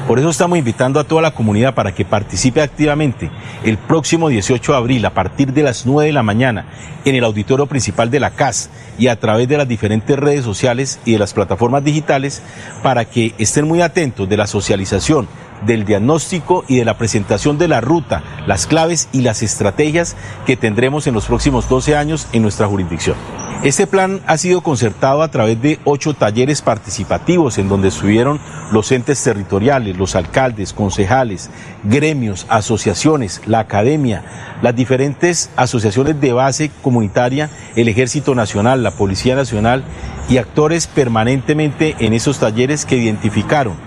Por 0.07 0.19
eso 0.19 0.29
estamos 0.29 0.59
invitando 0.59 0.99
a 0.99 1.03
toda 1.03 1.23
la 1.23 1.31
comunidad 1.31 1.73
para 1.73 1.95
que 1.95 2.05
participe 2.05 2.61
activamente 2.61 3.31
el 3.63 3.79
próximo 3.79 4.29
18 4.29 4.71
de 4.71 4.77
abril 4.77 5.03
a 5.03 5.15
partir 5.15 5.51
de 5.51 5.63
las 5.63 5.87
9 5.87 6.05
de 6.05 6.13
la 6.13 6.21
mañana 6.21 6.67
en 7.05 7.15
el 7.15 7.23
auditorio 7.23 7.65
principal 7.65 8.11
de 8.11 8.19
la 8.19 8.29
CAS 8.29 8.69
y 8.99 9.07
a 9.07 9.19
través 9.19 9.47
de 9.47 9.57
las 9.57 9.67
diferentes 9.67 10.15
redes 10.15 10.45
sociales 10.45 10.99
y 11.03 11.13
de 11.13 11.19
las 11.19 11.33
plataformas 11.33 11.83
digitales 11.83 12.43
para 12.83 13.05
que 13.05 13.33
estén 13.39 13.67
muy 13.67 13.81
atentos 13.81 14.29
de 14.29 14.37
la 14.37 14.45
socialización 14.45 15.27
del 15.65 15.85
diagnóstico 15.85 16.63
y 16.67 16.77
de 16.77 16.85
la 16.85 16.97
presentación 16.97 17.57
de 17.57 17.67
la 17.67 17.81
ruta, 17.81 18.23
las 18.45 18.67
claves 18.67 19.09
y 19.11 19.21
las 19.21 19.43
estrategias 19.43 20.15
que 20.45 20.57
tendremos 20.57 21.07
en 21.07 21.13
los 21.13 21.25
próximos 21.25 21.67
12 21.69 21.95
años 21.95 22.27
en 22.33 22.41
nuestra 22.41 22.67
jurisdicción. 22.67 23.15
Este 23.63 23.87
plan 23.87 24.21
ha 24.27 24.37
sido 24.37 24.61
concertado 24.61 25.23
a 25.23 25.31
través 25.31 25.59
de 25.59 25.79
ocho 25.83 26.13
talleres 26.13 26.61
participativos 26.61 27.57
en 27.57 27.67
donde 27.67 27.87
estuvieron 27.87 28.39
los 28.71 28.91
entes 28.91 29.23
territoriales, 29.23 29.97
los 29.97 30.15
alcaldes, 30.15 30.73
concejales, 30.73 31.49
gremios, 31.83 32.45
asociaciones, 32.49 33.41
la 33.47 33.59
academia, 33.59 34.23
las 34.61 34.75
diferentes 34.75 35.49
asociaciones 35.55 36.21
de 36.21 36.33
base 36.33 36.69
comunitaria, 36.83 37.49
el 37.75 37.87
Ejército 37.87 38.35
Nacional, 38.35 38.83
la 38.83 38.91
Policía 38.91 39.35
Nacional 39.35 39.83
y 40.29 40.37
actores 40.37 40.85
permanentemente 40.85 41.95
en 41.97 42.13
esos 42.13 42.37
talleres 42.37 42.85
que 42.85 42.97
identificaron 42.97 43.86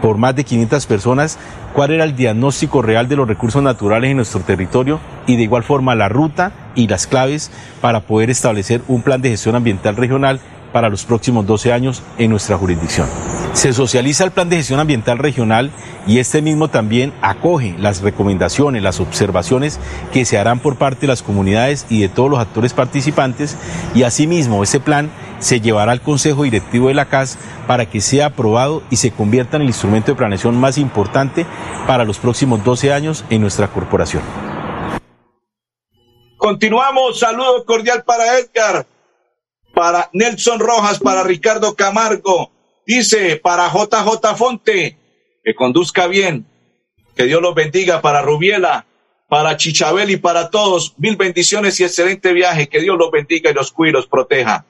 por 0.00 0.18
más 0.18 0.36
de 0.36 0.44
500 0.44 0.86
personas 0.86 1.38
cuál 1.72 1.90
era 1.90 2.04
el 2.04 2.16
diagnóstico 2.16 2.82
real 2.82 3.08
de 3.08 3.16
los 3.16 3.28
recursos 3.28 3.62
naturales 3.62 4.10
en 4.10 4.16
nuestro 4.16 4.40
territorio 4.40 5.00
y 5.26 5.36
de 5.36 5.42
igual 5.42 5.62
forma 5.62 5.94
la 5.94 6.08
ruta 6.08 6.52
y 6.74 6.88
las 6.88 7.06
claves 7.06 7.50
para 7.80 8.00
poder 8.00 8.30
establecer 8.30 8.82
un 8.88 9.02
plan 9.02 9.22
de 9.22 9.30
gestión 9.30 9.56
ambiental 9.56 9.96
regional 9.96 10.40
para 10.76 10.90
los 10.90 11.06
próximos 11.06 11.46
12 11.46 11.72
años 11.72 12.02
en 12.18 12.28
nuestra 12.28 12.58
jurisdicción. 12.58 13.08
Se 13.54 13.72
socializa 13.72 14.24
el 14.24 14.30
plan 14.30 14.50
de 14.50 14.56
gestión 14.56 14.78
ambiental 14.78 15.16
regional 15.16 15.70
y 16.06 16.18
este 16.18 16.42
mismo 16.42 16.68
también 16.68 17.14
acoge 17.22 17.74
las 17.78 18.02
recomendaciones, 18.02 18.82
las 18.82 19.00
observaciones 19.00 19.80
que 20.12 20.26
se 20.26 20.36
harán 20.36 20.58
por 20.58 20.76
parte 20.76 21.00
de 21.00 21.06
las 21.06 21.22
comunidades 21.22 21.86
y 21.88 22.02
de 22.02 22.10
todos 22.10 22.28
los 22.28 22.40
actores 22.40 22.74
participantes 22.74 23.56
y 23.94 24.02
asimismo 24.02 24.62
ese 24.62 24.78
plan 24.78 25.10
se 25.38 25.62
llevará 25.62 25.92
al 25.92 26.02
Consejo 26.02 26.42
Directivo 26.42 26.88
de 26.88 26.94
la 26.94 27.06
CAS 27.06 27.38
para 27.66 27.86
que 27.86 28.02
sea 28.02 28.26
aprobado 28.26 28.82
y 28.90 28.96
se 28.96 29.12
convierta 29.12 29.56
en 29.56 29.62
el 29.62 29.68
instrumento 29.68 30.12
de 30.12 30.18
planeación 30.18 30.60
más 30.60 30.76
importante 30.76 31.46
para 31.86 32.04
los 32.04 32.18
próximos 32.18 32.62
12 32.62 32.92
años 32.92 33.24
en 33.30 33.40
nuestra 33.40 33.68
corporación. 33.68 34.22
Continuamos, 36.36 37.18
saludo 37.18 37.64
cordial 37.64 38.04
para 38.04 38.38
Edgar, 38.38 38.86
para 39.76 40.08
Nelson 40.14 40.58
Rojas, 40.58 40.98
para 41.00 41.22
Ricardo 41.22 41.76
Camargo, 41.76 42.50
dice 42.86 43.36
para 43.36 43.70
JJ 43.70 44.34
Fonte, 44.34 44.96
que 45.44 45.54
conduzca 45.54 46.06
bien, 46.06 46.46
que 47.14 47.24
Dios 47.24 47.42
los 47.42 47.54
bendiga 47.54 48.00
para 48.00 48.22
Rubiela, 48.22 48.86
para 49.28 49.58
Chichabel 49.58 50.08
y 50.08 50.16
para 50.16 50.48
todos, 50.48 50.94
mil 50.96 51.16
bendiciones 51.16 51.78
y 51.78 51.84
excelente 51.84 52.32
viaje, 52.32 52.70
que 52.70 52.80
Dios 52.80 52.96
los 52.96 53.10
bendiga 53.10 53.50
y 53.50 53.52
los 53.52 53.70
cuide 53.70 53.90
y 53.90 53.92
los 53.92 54.06
proteja. 54.06 54.64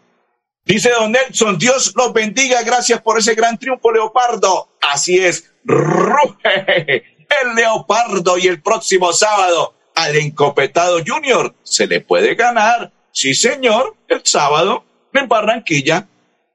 Dice 0.64 0.90
don 0.90 1.12
Nelson, 1.12 1.56
Dios 1.56 1.92
los 1.94 2.12
bendiga, 2.12 2.64
gracias 2.64 3.00
por 3.00 3.16
ese 3.16 3.36
gran 3.36 3.56
triunfo, 3.58 3.92
Leopardo. 3.92 4.70
Así 4.80 5.18
es, 5.18 5.52
ruge 5.62 7.04
el 7.44 7.54
Leopardo 7.54 8.38
y 8.38 8.48
el 8.48 8.60
próximo 8.60 9.12
sábado 9.12 9.72
al 9.94 10.16
encopetado 10.16 10.98
Junior 11.06 11.54
se 11.62 11.86
le 11.86 12.00
puede 12.00 12.34
ganar. 12.34 12.90
Sí, 13.12 13.34
señor, 13.34 13.94
el 14.08 14.22
sábado 14.24 14.85
en 15.18 15.28
Barranquilla. 15.28 16.08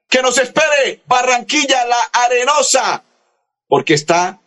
Que 0.08 0.22
nos 0.22 0.38
espere 0.38 1.02
Barranquilla 1.06 1.86
la 1.86 2.24
Arenosa, 2.24 3.02
porque 3.66 3.94
está 3.94 4.40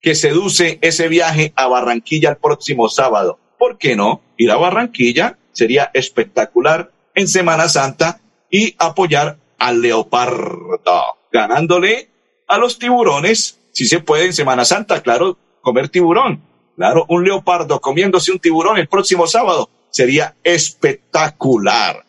que 0.00 0.14
seduce 0.14 0.78
ese 0.80 1.08
viaje 1.08 1.52
a 1.56 1.66
Barranquilla 1.66 2.30
el 2.30 2.36
próximo 2.36 2.88
sábado. 2.88 3.38
¿Por 3.58 3.78
qué 3.78 3.96
no? 3.96 4.22
Ir 4.36 4.50
a 4.52 4.56
Barranquilla 4.56 5.38
sería 5.52 5.90
espectacular 5.92 6.92
en 7.14 7.26
Semana 7.26 7.68
Santa 7.68 8.20
y 8.48 8.76
apoyar 8.78 9.38
al 9.58 9.82
leopardo, 9.82 11.18
ganándole 11.32 12.10
a 12.46 12.58
los 12.58 12.78
tiburones, 12.78 13.58
si 13.72 13.86
se 13.86 14.00
puede 14.00 14.26
en 14.26 14.32
Semana 14.32 14.64
Santa, 14.64 15.02
claro, 15.02 15.36
comer 15.60 15.88
tiburón. 15.88 16.42
Claro, 16.76 17.04
un 17.08 17.24
leopardo 17.24 17.80
comiéndose 17.80 18.30
un 18.30 18.38
tiburón 18.38 18.78
el 18.78 18.86
próximo 18.86 19.26
sábado 19.26 19.68
sería 19.90 20.36
espectacular. 20.44 22.04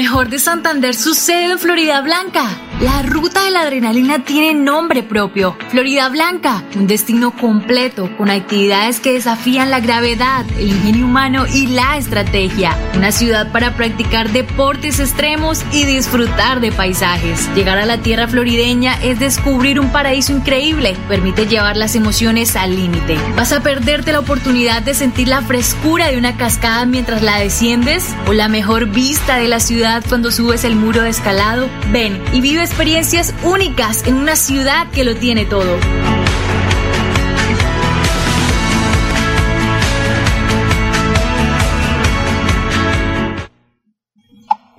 Mejor 0.00 0.30
de 0.30 0.38
Santander 0.38 0.94
sucede 0.94 1.52
en 1.52 1.58
Florida 1.58 2.00
Blanca. 2.00 2.69
La 2.80 3.02
ruta 3.02 3.44
de 3.44 3.50
la 3.50 3.60
adrenalina 3.60 4.24
tiene 4.24 4.54
nombre 4.54 5.02
propio. 5.02 5.54
Florida 5.68 6.08
Blanca, 6.08 6.64
un 6.76 6.86
destino 6.86 7.30
completo 7.30 8.08
con 8.16 8.30
actividades 8.30 9.00
que 9.00 9.12
desafían 9.12 9.70
la 9.70 9.80
gravedad, 9.80 10.46
el 10.56 10.68
ingenio 10.68 11.04
humano 11.04 11.44
y 11.46 11.66
la 11.66 11.98
estrategia. 11.98 12.74
Una 12.96 13.12
ciudad 13.12 13.52
para 13.52 13.76
practicar 13.76 14.30
deportes 14.30 14.98
extremos 14.98 15.62
y 15.72 15.84
disfrutar 15.84 16.60
de 16.60 16.72
paisajes. 16.72 17.54
Llegar 17.54 17.76
a 17.76 17.84
la 17.84 17.98
tierra 17.98 18.26
florideña 18.28 18.94
es 19.02 19.18
descubrir 19.18 19.78
un 19.78 19.92
paraíso 19.92 20.32
increíble. 20.32 20.96
Permite 21.06 21.46
llevar 21.46 21.76
las 21.76 21.94
emociones 21.96 22.56
al 22.56 22.76
límite. 22.76 23.18
¿Vas 23.36 23.52
a 23.52 23.62
perderte 23.62 24.12
la 24.12 24.20
oportunidad 24.20 24.80
de 24.80 24.94
sentir 24.94 25.28
la 25.28 25.42
frescura 25.42 26.08
de 26.08 26.16
una 26.16 26.38
cascada 26.38 26.86
mientras 26.86 27.20
la 27.20 27.40
desciendes? 27.40 28.06
¿O 28.26 28.32
la 28.32 28.48
mejor 28.48 28.86
vista 28.86 29.36
de 29.36 29.48
la 29.48 29.60
ciudad 29.60 30.02
cuando 30.08 30.30
subes 30.30 30.64
el 30.64 30.76
muro 30.76 31.02
de 31.02 31.10
escalado? 31.10 31.68
Ven 31.92 32.22
y 32.32 32.40
vive 32.40 32.69
experiencias 32.70 33.34
únicas 33.42 34.06
en 34.06 34.14
una 34.14 34.36
ciudad 34.36 34.88
que 34.92 35.02
lo 35.02 35.16
tiene 35.16 35.44
todo. 35.44 35.76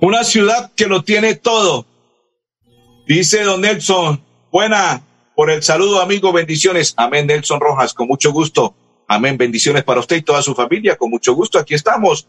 Una 0.00 0.24
ciudad 0.24 0.72
que 0.74 0.86
lo 0.86 1.04
tiene 1.04 1.34
todo. 1.34 1.84
Dice 3.06 3.42
don 3.42 3.60
Nelson, 3.60 4.24
buena 4.50 5.02
por 5.36 5.50
el 5.50 5.62
saludo 5.62 6.00
amigo, 6.00 6.32
bendiciones. 6.32 6.94
Amén 6.96 7.26
Nelson 7.26 7.60
Rojas, 7.60 7.92
con 7.92 8.08
mucho 8.08 8.32
gusto. 8.32 8.74
Amén, 9.06 9.36
bendiciones 9.36 9.84
para 9.84 10.00
usted 10.00 10.16
y 10.16 10.22
toda 10.22 10.40
su 10.40 10.54
familia, 10.54 10.96
con 10.96 11.10
mucho 11.10 11.34
gusto. 11.34 11.58
Aquí 11.58 11.74
estamos 11.74 12.26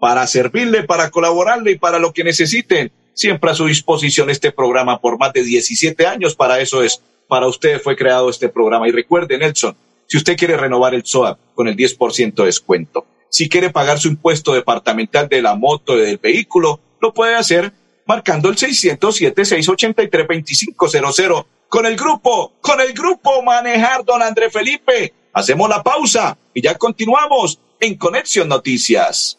para 0.00 0.26
servirle, 0.26 0.82
para 0.82 1.10
colaborarle 1.10 1.70
y 1.70 1.78
para 1.78 2.00
lo 2.00 2.12
que 2.12 2.24
necesiten. 2.24 2.90
Siempre 3.14 3.50
a 3.50 3.54
su 3.54 3.66
disposición 3.66 4.28
este 4.28 4.52
programa 4.52 5.00
por 5.00 5.18
más 5.18 5.32
de 5.32 5.42
17 5.42 6.06
años. 6.06 6.34
Para 6.34 6.60
eso 6.60 6.82
es, 6.82 7.00
para 7.28 7.46
usted 7.46 7.80
fue 7.80 7.96
creado 7.96 8.28
este 8.28 8.48
programa. 8.48 8.88
Y 8.88 8.92
recuerde, 8.92 9.38
Nelson, 9.38 9.76
si 10.06 10.18
usted 10.18 10.36
quiere 10.36 10.56
renovar 10.56 10.94
el 10.94 11.04
SOAP 11.04 11.38
con 11.54 11.68
el 11.68 11.76
10% 11.76 12.34
de 12.34 12.44
descuento, 12.44 13.06
si 13.28 13.48
quiere 13.48 13.70
pagar 13.70 13.98
su 13.98 14.08
impuesto 14.08 14.52
departamental 14.52 15.28
de 15.28 15.42
la 15.42 15.54
moto, 15.54 15.96
del 15.96 16.18
vehículo, 16.18 16.80
lo 17.00 17.14
puede 17.14 17.34
hacer 17.34 17.72
marcando 18.06 18.48
el 18.48 18.56
607-683-2500 18.56 21.46
con 21.68 21.86
el 21.86 21.96
grupo, 21.96 22.52
con 22.60 22.80
el 22.80 22.92
grupo 22.92 23.42
Manejar 23.42 24.04
Don 24.04 24.22
André 24.22 24.50
Felipe. 24.50 25.12
Hacemos 25.32 25.68
la 25.68 25.82
pausa 25.82 26.38
y 26.54 26.62
ya 26.62 26.76
continuamos 26.76 27.58
en 27.80 27.96
Conexión 27.96 28.48
Noticias. 28.48 29.38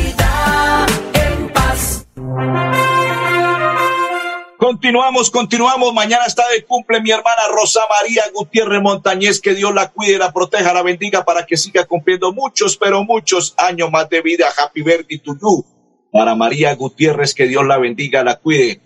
Continuamos, 4.57 5.31
continuamos. 5.31 5.93
Mañana 5.93 6.25
está 6.25 6.47
de 6.49 6.63
cumple 6.63 7.01
mi 7.01 7.09
hermana 7.09 7.47
Rosa 7.51 7.81
María 7.89 8.23
Gutiérrez 8.33 8.81
Montañez. 8.81 9.41
Que 9.41 9.55
Dios 9.55 9.73
la 9.73 9.89
cuide, 9.89 10.19
la 10.19 10.31
proteja, 10.31 10.71
la 10.71 10.83
bendiga 10.83 11.25
para 11.25 11.45
que 11.45 11.57
siga 11.57 11.85
cumpliendo 11.85 12.31
muchos, 12.31 12.77
pero 12.77 13.03
muchos 13.03 13.55
años 13.57 13.91
más 13.91 14.07
de 14.09 14.21
vida. 14.21 14.47
Happy 14.55 14.83
birthday 14.83 15.17
to 15.17 15.35
you. 15.41 15.65
Para 16.11 16.35
María 16.35 16.75
Gutiérrez, 16.75 17.33
que 17.33 17.47
Dios 17.47 17.65
la 17.65 17.79
bendiga, 17.79 18.23
la 18.23 18.35
cuide. 18.35 18.79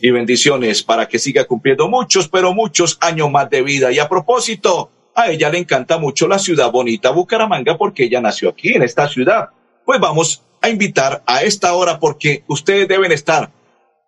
Y 0.00 0.10
bendiciones 0.10 0.82
para 0.82 1.06
que 1.06 1.18
siga 1.18 1.44
cumpliendo 1.44 1.86
muchos, 1.88 2.26
pero 2.28 2.54
muchos 2.54 2.96
años 3.00 3.30
más 3.30 3.50
de 3.50 3.62
vida. 3.62 3.92
Y 3.92 3.98
a 3.98 4.08
propósito, 4.08 4.90
a 5.14 5.30
ella 5.30 5.50
le 5.50 5.58
encanta 5.58 5.98
mucho 5.98 6.26
la 6.26 6.38
ciudad 6.38 6.70
bonita 6.70 7.10
Bucaramanga 7.10 7.76
porque 7.76 8.04
ella 8.04 8.20
nació 8.20 8.48
aquí, 8.48 8.74
en 8.74 8.82
esta 8.82 9.06
ciudad. 9.06 9.50
Pues 9.84 10.00
vamos 10.00 10.42
a 10.64 10.70
invitar 10.70 11.22
a 11.26 11.42
esta 11.42 11.74
hora 11.74 12.00
porque 12.00 12.42
ustedes 12.48 12.88
deben 12.88 13.12
estar 13.12 13.50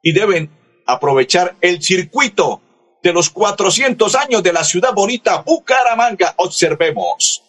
y 0.03 0.13
deben 0.13 0.51
aprovechar 0.87 1.55
el 1.61 1.83
circuito 1.83 2.63
de 3.03 3.13
los 3.13 3.29
400 3.29 4.15
años 4.15 4.43
de 4.43 4.55
la 4.55 4.65
ciudad 4.65 4.95
bonita 4.95 5.43
Bucaramanga. 5.43 6.33
Observemos. 6.39 7.43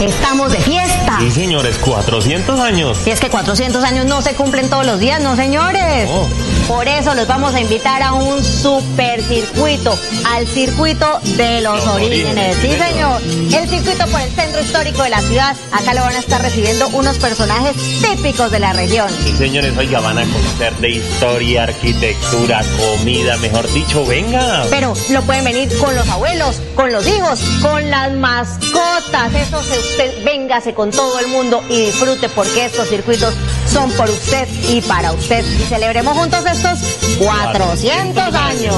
Estamos 0.00 0.50
de 0.50 0.58
fiesta. 0.58 1.18
Sí, 1.20 1.30
señores, 1.30 1.76
400 1.84 2.58
años. 2.58 3.06
Y 3.06 3.10
es 3.10 3.20
que 3.20 3.28
400 3.28 3.84
años 3.84 4.06
no 4.06 4.22
se 4.22 4.34
cumplen 4.34 4.70
todos 4.70 4.86
los 4.86 4.98
días, 4.98 5.20
¿no, 5.20 5.36
señores? 5.36 6.08
Oh. 6.10 6.26
Por 6.68 6.88
eso 6.88 7.14
los 7.14 7.26
vamos 7.26 7.54
a 7.54 7.60
invitar 7.60 8.02
a 8.02 8.12
un 8.14 8.42
super 8.42 9.22
circuito, 9.22 9.98
al 10.26 10.46
circuito 10.46 11.20
de 11.36 11.60
los, 11.60 11.84
Los 11.84 11.94
orígenes. 11.96 12.56
orígenes, 12.56 12.56
Sí, 12.56 12.92
señor. 12.92 13.20
El 13.62 13.68
circuito 13.68 14.06
por 14.06 14.20
el 14.20 14.30
centro 14.30 14.60
histórico 14.60 15.02
de 15.02 15.10
la 15.10 15.20
ciudad. 15.20 15.56
Acá 15.72 15.92
lo 15.92 16.00
van 16.02 16.14
a 16.16 16.18
estar 16.20 16.40
recibiendo 16.40 16.88
unos 16.88 17.18
personajes 17.18 17.74
típicos 18.00 18.50
de 18.50 18.60
la 18.60 18.72
región. 18.72 19.08
Sí, 19.24 19.36
señores, 19.36 19.76
oiga, 19.76 20.00
van 20.00 20.18
a 20.18 20.22
conocer 20.24 20.74
de 20.76 20.90
historia, 20.90 21.64
arquitectura, 21.64 22.62
comida, 22.78 23.36
mejor 23.38 23.70
dicho, 23.72 24.04
venga. 24.06 24.64
Pero 24.70 24.94
no 25.10 25.22
pueden 25.22 25.44
venir 25.44 25.76
con 25.78 25.94
los 25.94 26.08
abuelos, 26.08 26.56
con 26.74 26.90
los 26.92 27.06
hijos, 27.06 27.40
con 27.60 27.90
las 27.90 28.12
mascotas. 28.12 29.34
Eso 29.34 29.62
se 29.62 29.78
usted, 29.78 30.24
véngase 30.24 30.74
con 30.74 30.90
todo 30.90 31.18
el 31.18 31.26
mundo 31.28 31.62
y 31.68 31.86
disfrute 31.86 32.28
porque 32.30 32.66
estos 32.66 32.88
circuitos 32.88 33.34
son 33.72 33.90
por 33.92 34.08
usted 34.10 34.46
y 34.68 34.82
para 34.82 35.12
usted. 35.12 35.44
Y 35.44 35.62
celebremos 35.64 36.16
juntos 36.16 36.44
estos 36.44 36.78
400 37.18 38.34
años. 38.34 38.76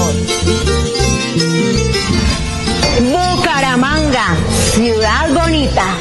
Bucaramanga, 3.01 4.35
ciudad 4.73 5.29
bonita. 5.33 5.97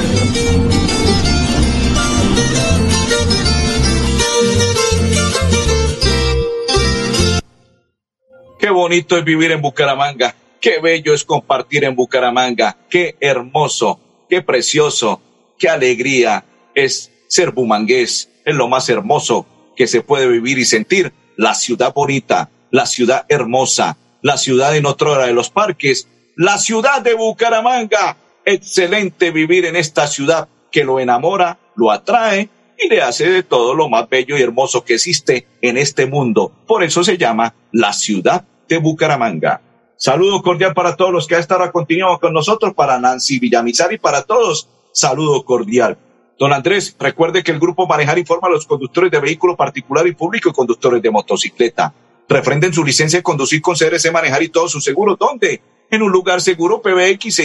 Qué 8.60 8.70
bonito 8.70 9.18
es 9.18 9.24
vivir 9.24 9.50
en 9.50 9.60
Bucaramanga. 9.60 10.34
Qué 10.60 10.78
bello 10.80 11.12
es 11.12 11.24
compartir 11.24 11.84
en 11.84 11.96
Bucaramanga. 11.96 12.76
Qué 12.88 13.16
hermoso, 13.20 14.00
qué 14.30 14.40
precioso, 14.40 15.20
qué 15.58 15.68
alegría 15.68 16.44
es 16.74 17.10
ser 17.28 17.50
bumangués. 17.50 18.30
Es 18.44 18.54
lo 18.54 18.68
más 18.68 18.88
hermoso 18.88 19.46
que 19.76 19.86
se 19.86 20.02
puede 20.02 20.28
vivir 20.28 20.58
y 20.58 20.64
sentir. 20.64 21.12
La 21.36 21.54
ciudad 21.54 21.92
bonita, 21.92 22.50
la 22.70 22.86
ciudad 22.86 23.24
hermosa, 23.28 23.96
la 24.22 24.36
ciudad 24.36 24.76
en 24.76 24.86
otra 24.86 25.10
hora 25.10 25.26
de 25.26 25.32
los 25.32 25.50
parques, 25.50 26.08
la 26.36 26.58
ciudad 26.58 27.02
de 27.02 27.14
Bucaramanga. 27.14 28.16
Excelente 28.44 29.30
vivir 29.30 29.64
en 29.64 29.76
esta 29.76 30.06
ciudad 30.06 30.48
que 30.70 30.84
lo 30.84 31.00
enamora, 31.00 31.58
lo 31.76 31.90
atrae 31.90 32.48
y 32.78 32.88
le 32.88 33.02
hace 33.02 33.30
de 33.30 33.42
todo 33.42 33.74
lo 33.74 33.88
más 33.88 34.08
bello 34.08 34.36
y 34.36 34.42
hermoso 34.42 34.84
que 34.84 34.94
existe 34.94 35.46
en 35.62 35.76
este 35.76 36.06
mundo. 36.06 36.52
Por 36.66 36.82
eso 36.82 37.04
se 37.04 37.16
llama 37.16 37.54
la 37.72 37.92
ciudad 37.92 38.44
de 38.68 38.78
Bucaramanga. 38.78 39.60
Saludo 39.96 40.42
cordial 40.42 40.74
para 40.74 40.96
todos 40.96 41.12
los 41.12 41.26
que 41.26 41.36
a 41.36 41.38
esta 41.38 41.56
hora 41.56 41.72
continúan 41.72 42.18
con 42.18 42.32
nosotros, 42.32 42.74
para 42.74 42.98
Nancy 42.98 43.38
Villamizar 43.38 43.92
y 43.92 43.98
para 43.98 44.22
todos. 44.22 44.68
Saludo 44.92 45.44
cordial. 45.44 45.96
Don 46.38 46.52
Andrés, 46.52 46.96
recuerde 46.98 47.42
que 47.44 47.52
el 47.52 47.60
grupo 47.60 47.86
Manejar 47.86 48.18
informa 48.18 48.48
a 48.48 48.50
los 48.50 48.66
conductores 48.66 49.10
de 49.10 49.20
vehículo 49.20 49.56
particular 49.56 50.06
y 50.06 50.12
público 50.12 50.48
y 50.48 50.52
conductores 50.52 51.00
de 51.00 51.10
motocicleta. 51.10 51.94
Refrenden 52.28 52.72
su 52.72 52.84
licencia 52.84 53.18
de 53.20 53.22
conducir 53.22 53.62
con 53.62 53.76
CRC 53.76 54.10
Manejar 54.12 54.42
y 54.42 54.48
todos 54.48 54.72
sus 54.72 54.82
seguros. 54.82 55.16
¿Dónde? 55.18 55.62
En 55.90 56.02
un 56.02 56.10
lugar 56.10 56.40
seguro 56.40 56.82
PBX 56.82 57.38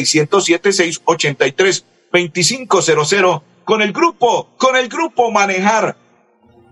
607-683-2500 2.12 3.42
con 3.64 3.84
el 3.84 3.92
grupo, 3.94 4.50
con 4.58 4.76
el 4.76 4.90
grupo 4.90 5.30
Manejar. 5.30 5.96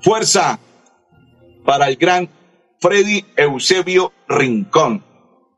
Fuerza 0.01 0.59
para 1.65 1.87
el 1.87 1.97
gran 1.97 2.29
Freddy 2.79 3.25
Eusebio 3.35 4.13
Rincón, 4.27 5.03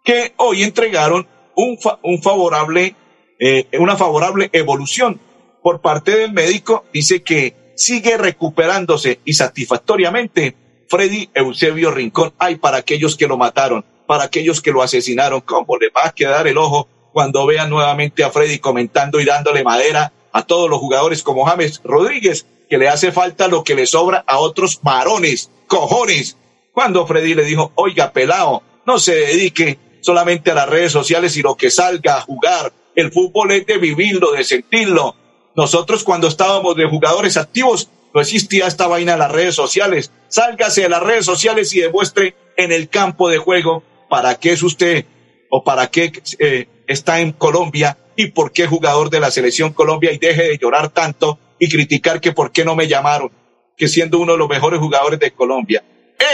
que 0.04 0.34
hoy 0.38 0.64
entregaron 0.64 1.28
un, 1.56 1.78
un 2.04 2.22
favorable, 2.22 2.96
eh, 3.38 3.68
una 3.78 3.96
favorable 3.96 4.50
evolución 4.54 5.20
por 5.62 5.82
parte 5.82 6.18
del 6.18 6.34
médico. 6.34 6.86
Dice 6.94 7.22
que 7.22 7.56
sigue 7.76 8.18
recuperándose 8.18 9.20
y 9.26 9.34
satisfactoriamente 9.34 10.56
Freddy 10.88 11.30
Eusebio 11.34 11.92
Rincón. 11.92 12.34
Ay, 12.38 12.56
para 12.56 12.78
aquellos 12.78 13.16
que 13.16 13.28
lo 13.28 13.38
mataron, 13.38 13.86
para 14.08 14.26
aquellos 14.26 14.62
que 14.62 14.72
lo 14.72 14.82
asesinaron, 14.82 15.42
¿cómo 15.42 15.78
le 15.78 15.90
va 15.90 16.08
a 16.08 16.12
quedar 16.12 16.48
el 16.48 16.58
ojo 16.58 16.88
cuando 17.14 17.46
vean 17.46 17.70
nuevamente 17.70 18.24
a 18.24 18.32
Freddy 18.32 18.60
comentando 18.60 19.20
y 19.20 19.26
dándole 19.26 19.64
madera 19.64 20.12
a 20.32 20.44
todos 20.44 20.70
los 20.70 20.80
jugadores 20.80 21.24
como 21.24 21.46
James 21.46 21.82
Rodríguez, 21.84 22.46
que 22.70 22.78
le 22.78 22.88
hace 22.88 23.12
falta 23.12 23.48
lo 23.48 23.64
que 23.64 23.76
le 23.76 23.86
sobra 23.86 24.24
a 24.28 24.40
otros 24.40 24.80
varones, 24.82 25.50
cojones? 25.68 26.38
Cuando 26.72 27.06
Freddy 27.06 27.34
le 27.34 27.44
dijo, 27.44 27.72
oiga, 27.76 28.12
pelao, 28.12 28.64
no 28.86 29.00
se 29.00 29.14
dedique 29.16 29.80
solamente 30.02 30.52
a 30.52 30.56
las 30.56 30.70
redes 30.70 30.92
sociales, 30.92 31.34
sino 31.34 31.56
que 31.56 31.70
salga 31.70 32.18
a 32.18 32.22
jugar. 32.22 32.72
El 32.96 33.12
fútbol 33.12 33.52
es 33.52 33.66
de 33.66 33.78
vivirlo, 33.78 34.32
de 34.32 34.44
sentirlo. 34.44 35.16
Nosotros 35.60 36.06
cuando 36.06 36.30
estábamos 36.30 36.78
de 36.78 36.86
jugadores 36.86 37.36
activos, 37.36 37.90
no 38.14 38.22
existía 38.22 38.66
esta 38.66 38.88
vaina 38.88 39.12
en 39.12 39.20
las 39.20 39.30
redes 39.30 39.56
sociales. 39.56 40.10
Sálgase 40.30 40.84
de 40.84 40.88
las 40.88 41.04
redes 41.04 41.26
sociales 41.26 41.74
y 41.74 41.82
demuestre 41.82 42.34
en 42.56 42.72
el 42.72 42.88
campo 42.88 43.28
de 43.28 43.40
juego 43.40 43.84
para 44.10 44.36
qué 44.36 44.54
es 44.54 44.64
usted 44.64 45.04
o 45.50 45.62
para 45.66 45.88
qué 45.88 46.14
eh, 46.40 46.70
está 46.88 47.20
en 47.20 47.34
Colombia 47.34 47.98
y 48.16 48.28
por 48.28 48.54
qué 48.54 48.68
jugador 48.68 49.10
de 49.10 49.20
la 49.20 49.32
selección 49.32 49.74
Colombia 49.74 50.14
y 50.14 50.18
deje 50.18 50.44
de 50.44 50.58
llorar 50.58 50.92
tanto 50.92 51.38
y 51.60 51.68
criticar 51.68 52.22
que 52.22 52.32
por 52.32 52.54
qué 52.54 52.64
no 52.64 52.78
me 52.78 52.88
llamaron, 52.88 53.30
que 53.76 53.90
siendo 53.90 54.18
uno 54.18 54.32
de 54.32 54.38
los 54.38 54.48
mejores 54.48 54.80
jugadores 54.80 55.20
de 55.20 55.32
Colombia. 55.32 55.84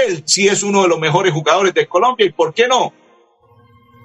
Él 0.05 0.21
sí 0.25 0.47
es 0.47 0.61
uno 0.61 0.83
de 0.83 0.87
los 0.87 0.99
mejores 0.99 1.33
jugadores 1.33 1.73
de 1.73 1.87
Colombia 1.87 2.27
y 2.27 2.31
por 2.31 2.53
qué 2.53 2.67
no. 2.67 2.93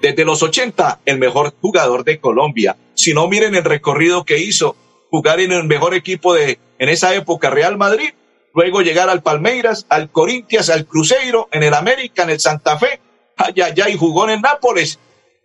Desde 0.01 0.25
los 0.25 0.41
80, 0.41 1.01
el 1.05 1.19
mejor 1.19 1.53
jugador 1.61 2.03
de 2.03 2.19
Colombia. 2.19 2.75
Si 2.95 3.13
no, 3.13 3.27
miren 3.27 3.53
el 3.53 3.63
recorrido 3.63 4.25
que 4.25 4.39
hizo, 4.39 4.75
jugar 5.11 5.41
en 5.41 5.51
el 5.51 5.65
mejor 5.65 5.93
equipo 5.93 6.33
de, 6.33 6.57
en 6.79 6.89
esa 6.89 7.13
época, 7.13 7.49
Real 7.49 7.77
Madrid, 7.77 8.11
luego 8.55 8.81
llegar 8.81 9.09
al 9.09 9.21
Palmeiras, 9.21 9.85
al 9.89 10.09
Corinthians, 10.09 10.69
al 10.69 10.87
Cruzeiro, 10.87 11.49
en 11.51 11.63
el 11.63 11.73
América, 11.73 12.23
en 12.23 12.31
el 12.31 12.39
Santa 12.39 12.79
Fe, 12.79 13.01
allá, 13.35 13.67
allá 13.67 13.89
y 13.89 13.97
jugó 13.97 14.23
en 14.23 14.31
el 14.31 14.41
Nápoles. 14.41 14.99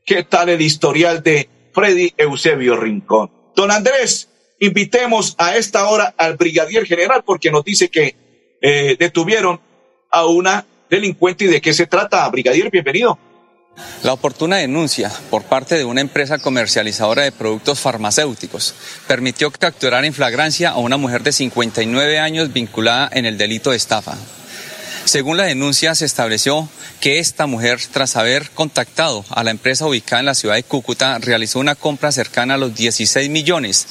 ¿Qué 0.04 0.22
tal 0.22 0.48
el 0.48 0.62
historial 0.62 1.22
de 1.22 1.50
Freddy 1.72 2.14
Eusebio 2.16 2.76
Rincón? 2.76 3.30
Don 3.56 3.72
Andrés, 3.72 4.30
invitemos 4.60 5.34
a 5.36 5.56
esta 5.56 5.88
hora 5.88 6.14
al 6.16 6.36
brigadier 6.36 6.86
general 6.86 7.24
porque 7.26 7.50
nos 7.50 7.64
dice 7.64 7.88
que 7.88 8.14
eh, 8.62 8.96
detuvieron 8.98 9.60
a 10.10 10.26
una 10.26 10.64
delincuente 10.88 11.44
y 11.44 11.48
de 11.48 11.60
qué 11.60 11.72
se 11.72 11.86
trata. 11.86 12.28
Brigadier, 12.28 12.70
bienvenido. 12.70 13.18
La 14.02 14.12
oportuna 14.12 14.56
denuncia 14.56 15.10
por 15.30 15.42
parte 15.44 15.74
de 15.74 15.84
una 15.84 16.00
empresa 16.00 16.38
comercializadora 16.38 17.22
de 17.22 17.32
productos 17.32 17.80
farmacéuticos 17.80 18.74
permitió 19.06 19.50
capturar 19.50 20.04
en 20.04 20.14
flagrancia 20.14 20.70
a 20.70 20.78
una 20.78 20.96
mujer 20.96 21.22
de 21.22 21.32
59 21.32 22.18
años 22.18 22.52
vinculada 22.52 23.08
en 23.12 23.26
el 23.26 23.36
delito 23.36 23.70
de 23.70 23.76
estafa. 23.76 24.16
Según 25.04 25.36
la 25.36 25.44
denuncia, 25.44 25.94
se 25.94 26.04
estableció 26.04 26.68
que 27.00 27.18
esta 27.18 27.46
mujer, 27.46 27.80
tras 27.92 28.16
haber 28.16 28.50
contactado 28.50 29.24
a 29.30 29.44
la 29.44 29.50
empresa 29.50 29.86
ubicada 29.86 30.20
en 30.20 30.26
la 30.26 30.34
ciudad 30.34 30.56
de 30.56 30.64
Cúcuta, 30.64 31.18
realizó 31.18 31.60
una 31.60 31.74
compra 31.74 32.10
cercana 32.10 32.54
a 32.54 32.58
los 32.58 32.74
16 32.74 33.30
millones, 33.30 33.86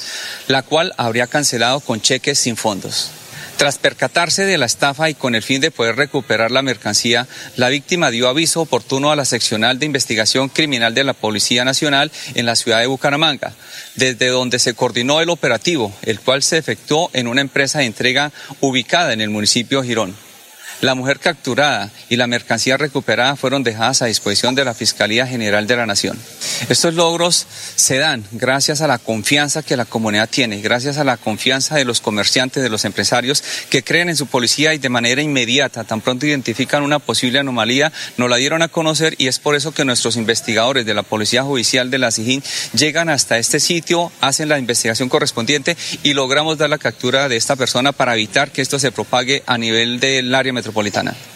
la 0.48 0.62
cual 0.62 0.92
habría 0.98 1.26
cancelado 1.26 1.80
con 1.80 2.00
cheques 2.00 2.38
sin 2.38 2.56
fondos. 2.56 3.10
Tras 3.56 3.78
percatarse 3.78 4.44
de 4.44 4.58
la 4.58 4.66
estafa 4.66 5.08
y 5.08 5.14
con 5.14 5.34
el 5.34 5.42
fin 5.42 5.62
de 5.62 5.70
poder 5.70 5.96
recuperar 5.96 6.50
la 6.50 6.60
mercancía, 6.60 7.26
la 7.56 7.70
víctima 7.70 8.10
dio 8.10 8.28
aviso 8.28 8.60
oportuno 8.60 9.10
a 9.10 9.16
la 9.16 9.24
seccional 9.24 9.78
de 9.78 9.86
investigación 9.86 10.50
criminal 10.50 10.92
de 10.94 11.04
la 11.04 11.14
Policía 11.14 11.64
Nacional 11.64 12.12
en 12.34 12.44
la 12.44 12.54
ciudad 12.54 12.80
de 12.80 12.86
Bucaramanga, 12.86 13.54
desde 13.94 14.28
donde 14.28 14.58
se 14.58 14.74
coordinó 14.74 15.22
el 15.22 15.30
operativo, 15.30 15.94
el 16.02 16.20
cual 16.20 16.42
se 16.42 16.58
efectuó 16.58 17.08
en 17.14 17.28
una 17.28 17.40
empresa 17.40 17.78
de 17.78 17.86
entrega 17.86 18.30
ubicada 18.60 19.14
en 19.14 19.22
el 19.22 19.30
municipio 19.30 19.80
de 19.80 19.88
Girón. 19.88 20.25
La 20.82 20.94
mujer 20.94 21.20
capturada 21.20 21.90
y 22.10 22.16
la 22.16 22.26
mercancía 22.26 22.76
recuperada 22.76 23.34
fueron 23.36 23.62
dejadas 23.62 24.02
a 24.02 24.06
disposición 24.06 24.54
de 24.54 24.64
la 24.64 24.74
Fiscalía 24.74 25.26
General 25.26 25.66
de 25.66 25.74
la 25.74 25.86
Nación. 25.86 26.18
Estos 26.68 26.92
logros 26.92 27.46
se 27.76 27.96
dan 27.96 28.24
gracias 28.32 28.82
a 28.82 28.86
la 28.86 28.98
confianza 28.98 29.62
que 29.62 29.78
la 29.78 29.86
comunidad 29.86 30.28
tiene, 30.28 30.60
gracias 30.60 30.98
a 30.98 31.04
la 31.04 31.16
confianza 31.16 31.76
de 31.76 31.86
los 31.86 32.02
comerciantes, 32.02 32.62
de 32.62 32.68
los 32.68 32.84
empresarios 32.84 33.42
que 33.70 33.82
creen 33.82 34.10
en 34.10 34.16
su 34.16 34.26
policía 34.26 34.74
y 34.74 34.78
de 34.78 34.90
manera 34.90 35.22
inmediata, 35.22 35.84
tan 35.84 36.02
pronto 36.02 36.26
identifican 36.26 36.82
una 36.82 36.98
posible 36.98 37.38
anomalía, 37.38 37.90
nos 38.18 38.28
la 38.28 38.36
dieron 38.36 38.60
a 38.60 38.68
conocer 38.68 39.14
y 39.16 39.28
es 39.28 39.38
por 39.38 39.56
eso 39.56 39.72
que 39.72 39.86
nuestros 39.86 40.16
investigadores 40.16 40.84
de 40.84 40.92
la 40.92 41.02
Policía 41.02 41.42
Judicial 41.42 41.90
de 41.90 41.98
la 41.98 42.10
SIJIN 42.10 42.42
llegan 42.74 43.08
hasta 43.08 43.38
este 43.38 43.60
sitio, 43.60 44.12
hacen 44.20 44.50
la 44.50 44.58
investigación 44.58 45.08
correspondiente 45.08 45.74
y 46.02 46.12
logramos 46.12 46.58
dar 46.58 46.68
la 46.68 46.78
captura 46.78 47.30
de 47.30 47.36
esta 47.36 47.56
persona 47.56 47.92
para 47.92 48.12
evitar 48.12 48.50
que 48.50 48.60
esto 48.60 48.78
se 48.78 48.92
propague 48.92 49.42
a 49.46 49.56
nivel 49.56 50.00
del 50.00 50.34
área 50.34 50.52
metropolitana 50.52 50.65
metropolitana. 50.66 51.35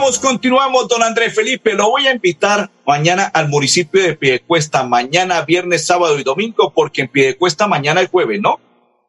Continuamos, 0.00 0.88
don 0.88 1.02
Andrés 1.02 1.34
Felipe. 1.34 1.74
Lo 1.74 1.90
voy 1.90 2.06
a 2.06 2.12
invitar 2.12 2.70
mañana 2.86 3.24
al 3.24 3.48
municipio 3.48 4.02
de 4.02 4.16
Piedecuesta, 4.16 4.82
mañana, 4.82 5.42
viernes, 5.42 5.86
sábado 5.86 6.18
y 6.18 6.24
domingo, 6.24 6.72
porque 6.74 7.02
en 7.02 7.08
Piedecuesta 7.08 7.66
mañana 7.66 8.00
es 8.00 8.08
jueves, 8.08 8.40
¿no? 8.40 8.58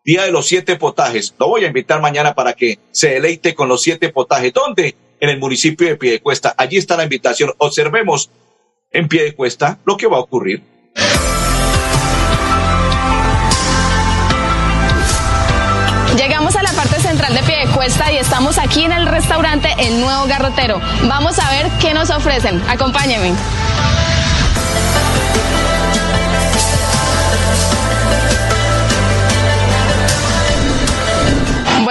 Día 0.04 0.23
de 0.23 0.32
los 0.32 0.47
siete 0.47 0.75
potajes. 0.75 1.34
Lo 1.39 1.47
voy 1.47 1.63
a 1.63 1.67
invitar 1.67 2.01
mañana 2.01 2.36
para 2.36 2.54
que 2.54 2.77
se 2.91 3.12
deleite 3.12 3.56
con 3.56 3.69
los 3.69 3.82
siete 3.82 4.10
potajes. 4.10 4.51
¿Dónde? 4.54 4.95
En 5.21 5.30
el 5.30 5.39
municipio 5.39 5.88
de 5.88 5.95
Piedecuesta. 5.95 6.54
Allí 6.58 6.77
está 6.77 6.97
la 6.97 7.04
invitación. 7.04 7.54
Observemos 7.58 8.30
en 8.91 9.08
Piedecuesta 9.08 9.80
lo 9.86 9.95
que 9.95 10.08
va 10.08 10.17
a 10.17 10.21
ocurrir. 10.21 10.62
Central 17.21 17.34
de 17.36 17.43
Piedecuesta 17.43 18.12
y 18.12 18.17
estamos 18.17 18.57
aquí 18.57 18.84
en 18.84 18.91
el 18.91 19.05
restaurante 19.05 19.69
El 19.77 20.01
Nuevo 20.01 20.25
Garrotero. 20.25 20.81
Vamos 21.03 21.38
a 21.38 21.51
ver 21.51 21.69
qué 21.79 21.93
nos 21.93 22.10
ofrecen. 22.10 22.60
Acompáñenme. 22.67 23.34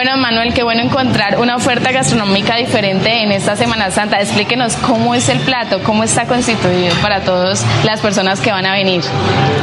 Bueno, 0.03 0.17
Manuel, 0.17 0.55
qué 0.55 0.63
bueno 0.63 0.81
encontrar 0.81 1.39
una 1.39 1.57
oferta 1.57 1.93
gastronómica 1.93 2.57
diferente 2.57 3.23
en 3.23 3.33
esta 3.33 3.55
Semana 3.55 3.91
Santa. 3.91 4.19
Explíquenos 4.19 4.77
cómo 4.77 5.15
es 5.15 5.29
el 5.29 5.41
plato, 5.41 5.83
cómo 5.83 6.05
está 6.05 6.25
constituido 6.25 6.95
para 7.03 7.21
todas 7.21 7.67
las 7.85 8.01
personas 8.01 8.41
que 8.41 8.51
van 8.51 8.65
a 8.65 8.73
venir. 8.73 9.03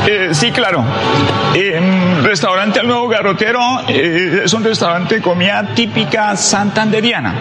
Eh, 0.05 0.29
sí, 0.33 0.51
claro. 0.51 0.85
En 1.55 2.23
restaurante 2.23 2.81
El 2.81 2.87
Nuevo 2.87 3.07
Garrotero 3.07 3.59
eh, 3.87 4.43
es 4.45 4.53
un 4.53 4.63
restaurante 4.63 5.15
de 5.15 5.21
comida 5.23 5.73
típica 5.73 6.35
santanderiana. 6.35 7.33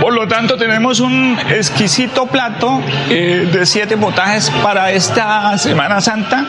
Por 0.00 0.14
lo 0.14 0.28
tanto, 0.28 0.56
tenemos 0.56 1.00
un 1.00 1.36
exquisito 1.50 2.26
plato 2.26 2.80
eh, 3.10 3.48
de 3.52 3.66
siete 3.66 3.96
potajes 3.96 4.48
para 4.62 4.92
esta 4.92 5.58
Semana 5.58 6.00
Santa 6.00 6.44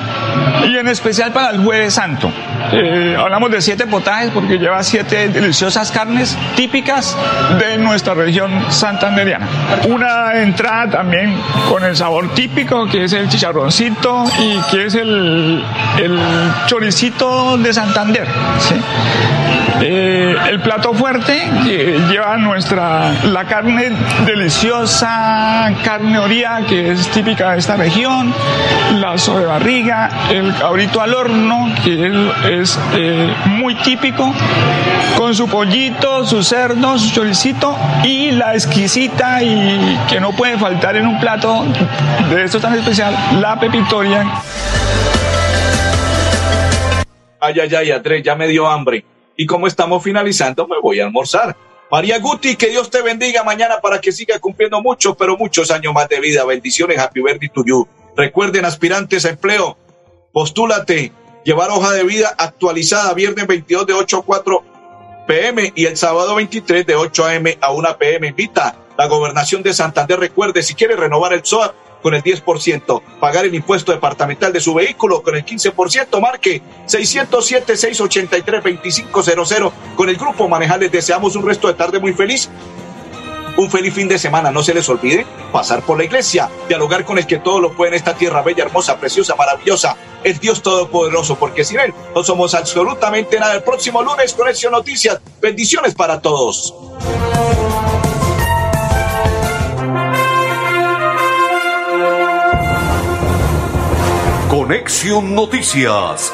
y 0.67 0.77
en 0.77 0.87
especial 0.87 1.31
para 1.31 1.49
el 1.49 1.63
Jueves 1.63 1.95
Santo. 1.95 2.31
Eh, 2.71 3.15
hablamos 3.17 3.51
de 3.51 3.61
siete 3.61 3.85
potajes 3.85 4.31
porque 4.31 4.57
lleva 4.57 4.81
siete 4.83 5.29
deliciosas 5.63 5.91
carnes 5.91 6.37
típicas 6.57 7.15
de 7.57 7.77
nuestra 7.77 8.13
región 8.13 8.51
santanderiana. 8.69 9.47
Una 9.87 10.41
entrada 10.41 10.89
también 10.89 11.39
con 11.69 11.85
el 11.85 11.95
sabor 11.95 12.33
típico 12.33 12.85
que 12.85 13.05
es 13.05 13.13
el 13.13 13.29
chicharroncito 13.29 14.25
y 14.41 14.59
que 14.69 14.87
es 14.87 14.95
el, 14.95 15.63
el 16.01 16.19
choricito 16.65 17.57
de 17.57 17.73
Santander. 17.73 18.27
Eh, 19.81 20.35
el 20.49 20.59
plato 20.61 20.93
fuerte 20.93 21.49
que 21.65 21.99
lleva 22.09 22.37
nuestra 22.37 23.11
la 23.23 23.45
carne 23.45 23.91
deliciosa, 24.25 25.73
carne 25.83 26.19
oría 26.19 26.61
que 26.67 26.91
es 26.91 27.07
típica 27.09 27.53
de 27.53 27.59
esta 27.59 27.75
región, 27.75 28.33
la 28.93 29.15
barriga, 29.45 30.09
el 30.31 30.55
cabrito 30.55 31.01
al 31.01 31.13
horno 31.13 31.73
que 31.83 32.07
es 32.07 32.63
es 32.63 32.79
eh, 32.93 33.33
muy 33.45 33.75
típico, 33.75 34.33
con 35.17 35.35
su 35.35 35.47
pollito, 35.53 36.25
su 36.25 36.41
cerdo, 36.41 36.97
su 36.97 37.13
choricito 37.13 37.77
y 38.03 38.31
la 38.31 38.55
exquisita 38.55 39.43
y 39.43 39.99
que 40.09 40.19
no 40.19 40.35
puede 40.35 40.57
faltar 40.57 40.95
en 40.95 41.05
un 41.05 41.19
plato 41.19 41.63
de 42.31 42.43
esto 42.43 42.59
tan 42.59 42.73
especial, 42.73 43.15
la 43.39 43.59
pepitoria. 43.59 44.41
Ay, 47.39 47.59
ay, 47.59 47.75
ay, 47.75 47.91
Andrés, 47.91 48.23
ya 48.23 48.33
me 48.33 48.47
dio 48.47 48.65
hambre. 48.65 49.05
Y 49.37 49.45
como 49.45 49.67
estamos 49.67 50.01
finalizando, 50.01 50.67
me 50.67 50.79
voy 50.81 50.99
a 50.99 51.05
almorzar. 51.05 51.55
María 51.91 52.17
Guti, 52.17 52.55
que 52.55 52.69
Dios 52.69 52.89
te 52.89 53.03
bendiga 53.03 53.43
mañana 53.43 53.75
para 53.79 54.01
que 54.01 54.11
siga 54.11 54.39
cumpliendo 54.39 54.81
muchos, 54.81 55.15
pero 55.15 55.37
muchos 55.37 55.69
años 55.69 55.93
más 55.93 56.09
de 56.09 56.19
vida. 56.19 56.43
Bendiciones, 56.45 56.97
happy 56.97 57.21
birthday 57.21 57.49
to 57.49 57.63
you. 57.63 57.87
Recuerden, 58.17 58.65
aspirantes 58.65 59.23
a 59.25 59.29
empleo, 59.29 59.77
postúlate, 60.31 61.11
llevar 61.45 61.69
hoja 61.69 61.91
de 61.91 62.03
vida 62.05 62.33
actualizada, 62.39 63.13
viernes 63.13 63.45
22 63.45 63.85
de 63.85 63.93
8 63.93 64.17
a 64.17 64.23
4 64.23 64.72
pm 65.25 65.71
y 65.75 65.85
el 65.85 65.97
sábado 65.97 66.35
23 66.35 66.85
de 66.85 66.95
8 66.95 67.25
am 67.25 67.45
a 67.61 67.71
1 67.71 67.97
pm. 67.97 68.27
Invita 68.27 68.75
la 68.97 69.07
gobernación 69.07 69.63
de 69.63 69.73
Santander. 69.73 70.19
Recuerde, 70.19 70.63
si 70.63 70.75
quiere 70.75 70.95
renovar 70.95 71.33
el 71.33 71.45
SOAT, 71.45 71.73
con 72.03 72.13
el 72.13 72.21
10%, 72.21 73.01
pagar 73.19 73.45
el 73.45 73.55
impuesto 73.55 73.91
departamental 73.93 74.53
de 74.53 74.59
su 74.59 74.75
vehículo 74.75 75.23
con 75.23 75.35
el 75.35 75.45
15%, 75.45 76.19
marque 76.19 76.61
607-683-2500 76.85 79.71
con 79.95 80.09
el 80.09 80.17
grupo 80.17 80.49
Manejar. 80.49 80.81
Les 80.81 80.91
deseamos 80.91 81.35
un 81.35 81.47
resto 81.47 81.69
de 81.69 81.75
tarde 81.75 81.99
muy 81.99 82.13
feliz. 82.13 82.49
Un 83.55 83.69
feliz 83.69 83.93
fin 83.93 84.07
de 84.07 84.17
semana. 84.17 84.51
No 84.51 84.63
se 84.63 84.73
les 84.73 84.87
olvide 84.89 85.25
pasar 85.51 85.83
por 85.83 85.97
la 85.97 86.03
iglesia, 86.03 86.49
dialogar 86.67 87.05
con 87.05 87.17
el 87.17 87.27
que 87.27 87.37
todo 87.37 87.59
lo 87.59 87.73
puede 87.73 87.89
en 87.91 87.95
esta 87.95 88.15
tierra 88.15 88.41
bella, 88.41 88.63
hermosa, 88.63 88.97
preciosa, 88.99 89.35
maravillosa, 89.35 89.95
el 90.23 90.39
Dios 90.39 90.61
Todopoderoso, 90.61 91.35
porque 91.35 91.63
sin 91.63 91.79
Él 91.79 91.93
no 92.15 92.23
somos 92.23 92.53
absolutamente 92.55 93.39
nada. 93.39 93.55
El 93.55 93.63
próximo 93.63 94.01
lunes, 94.01 94.33
Conexión 94.33 94.71
Noticias. 94.71 95.19
Bendiciones 95.41 95.93
para 95.93 96.19
todos. 96.21 96.73
Conexión 104.49 105.35
Noticias 105.35 106.33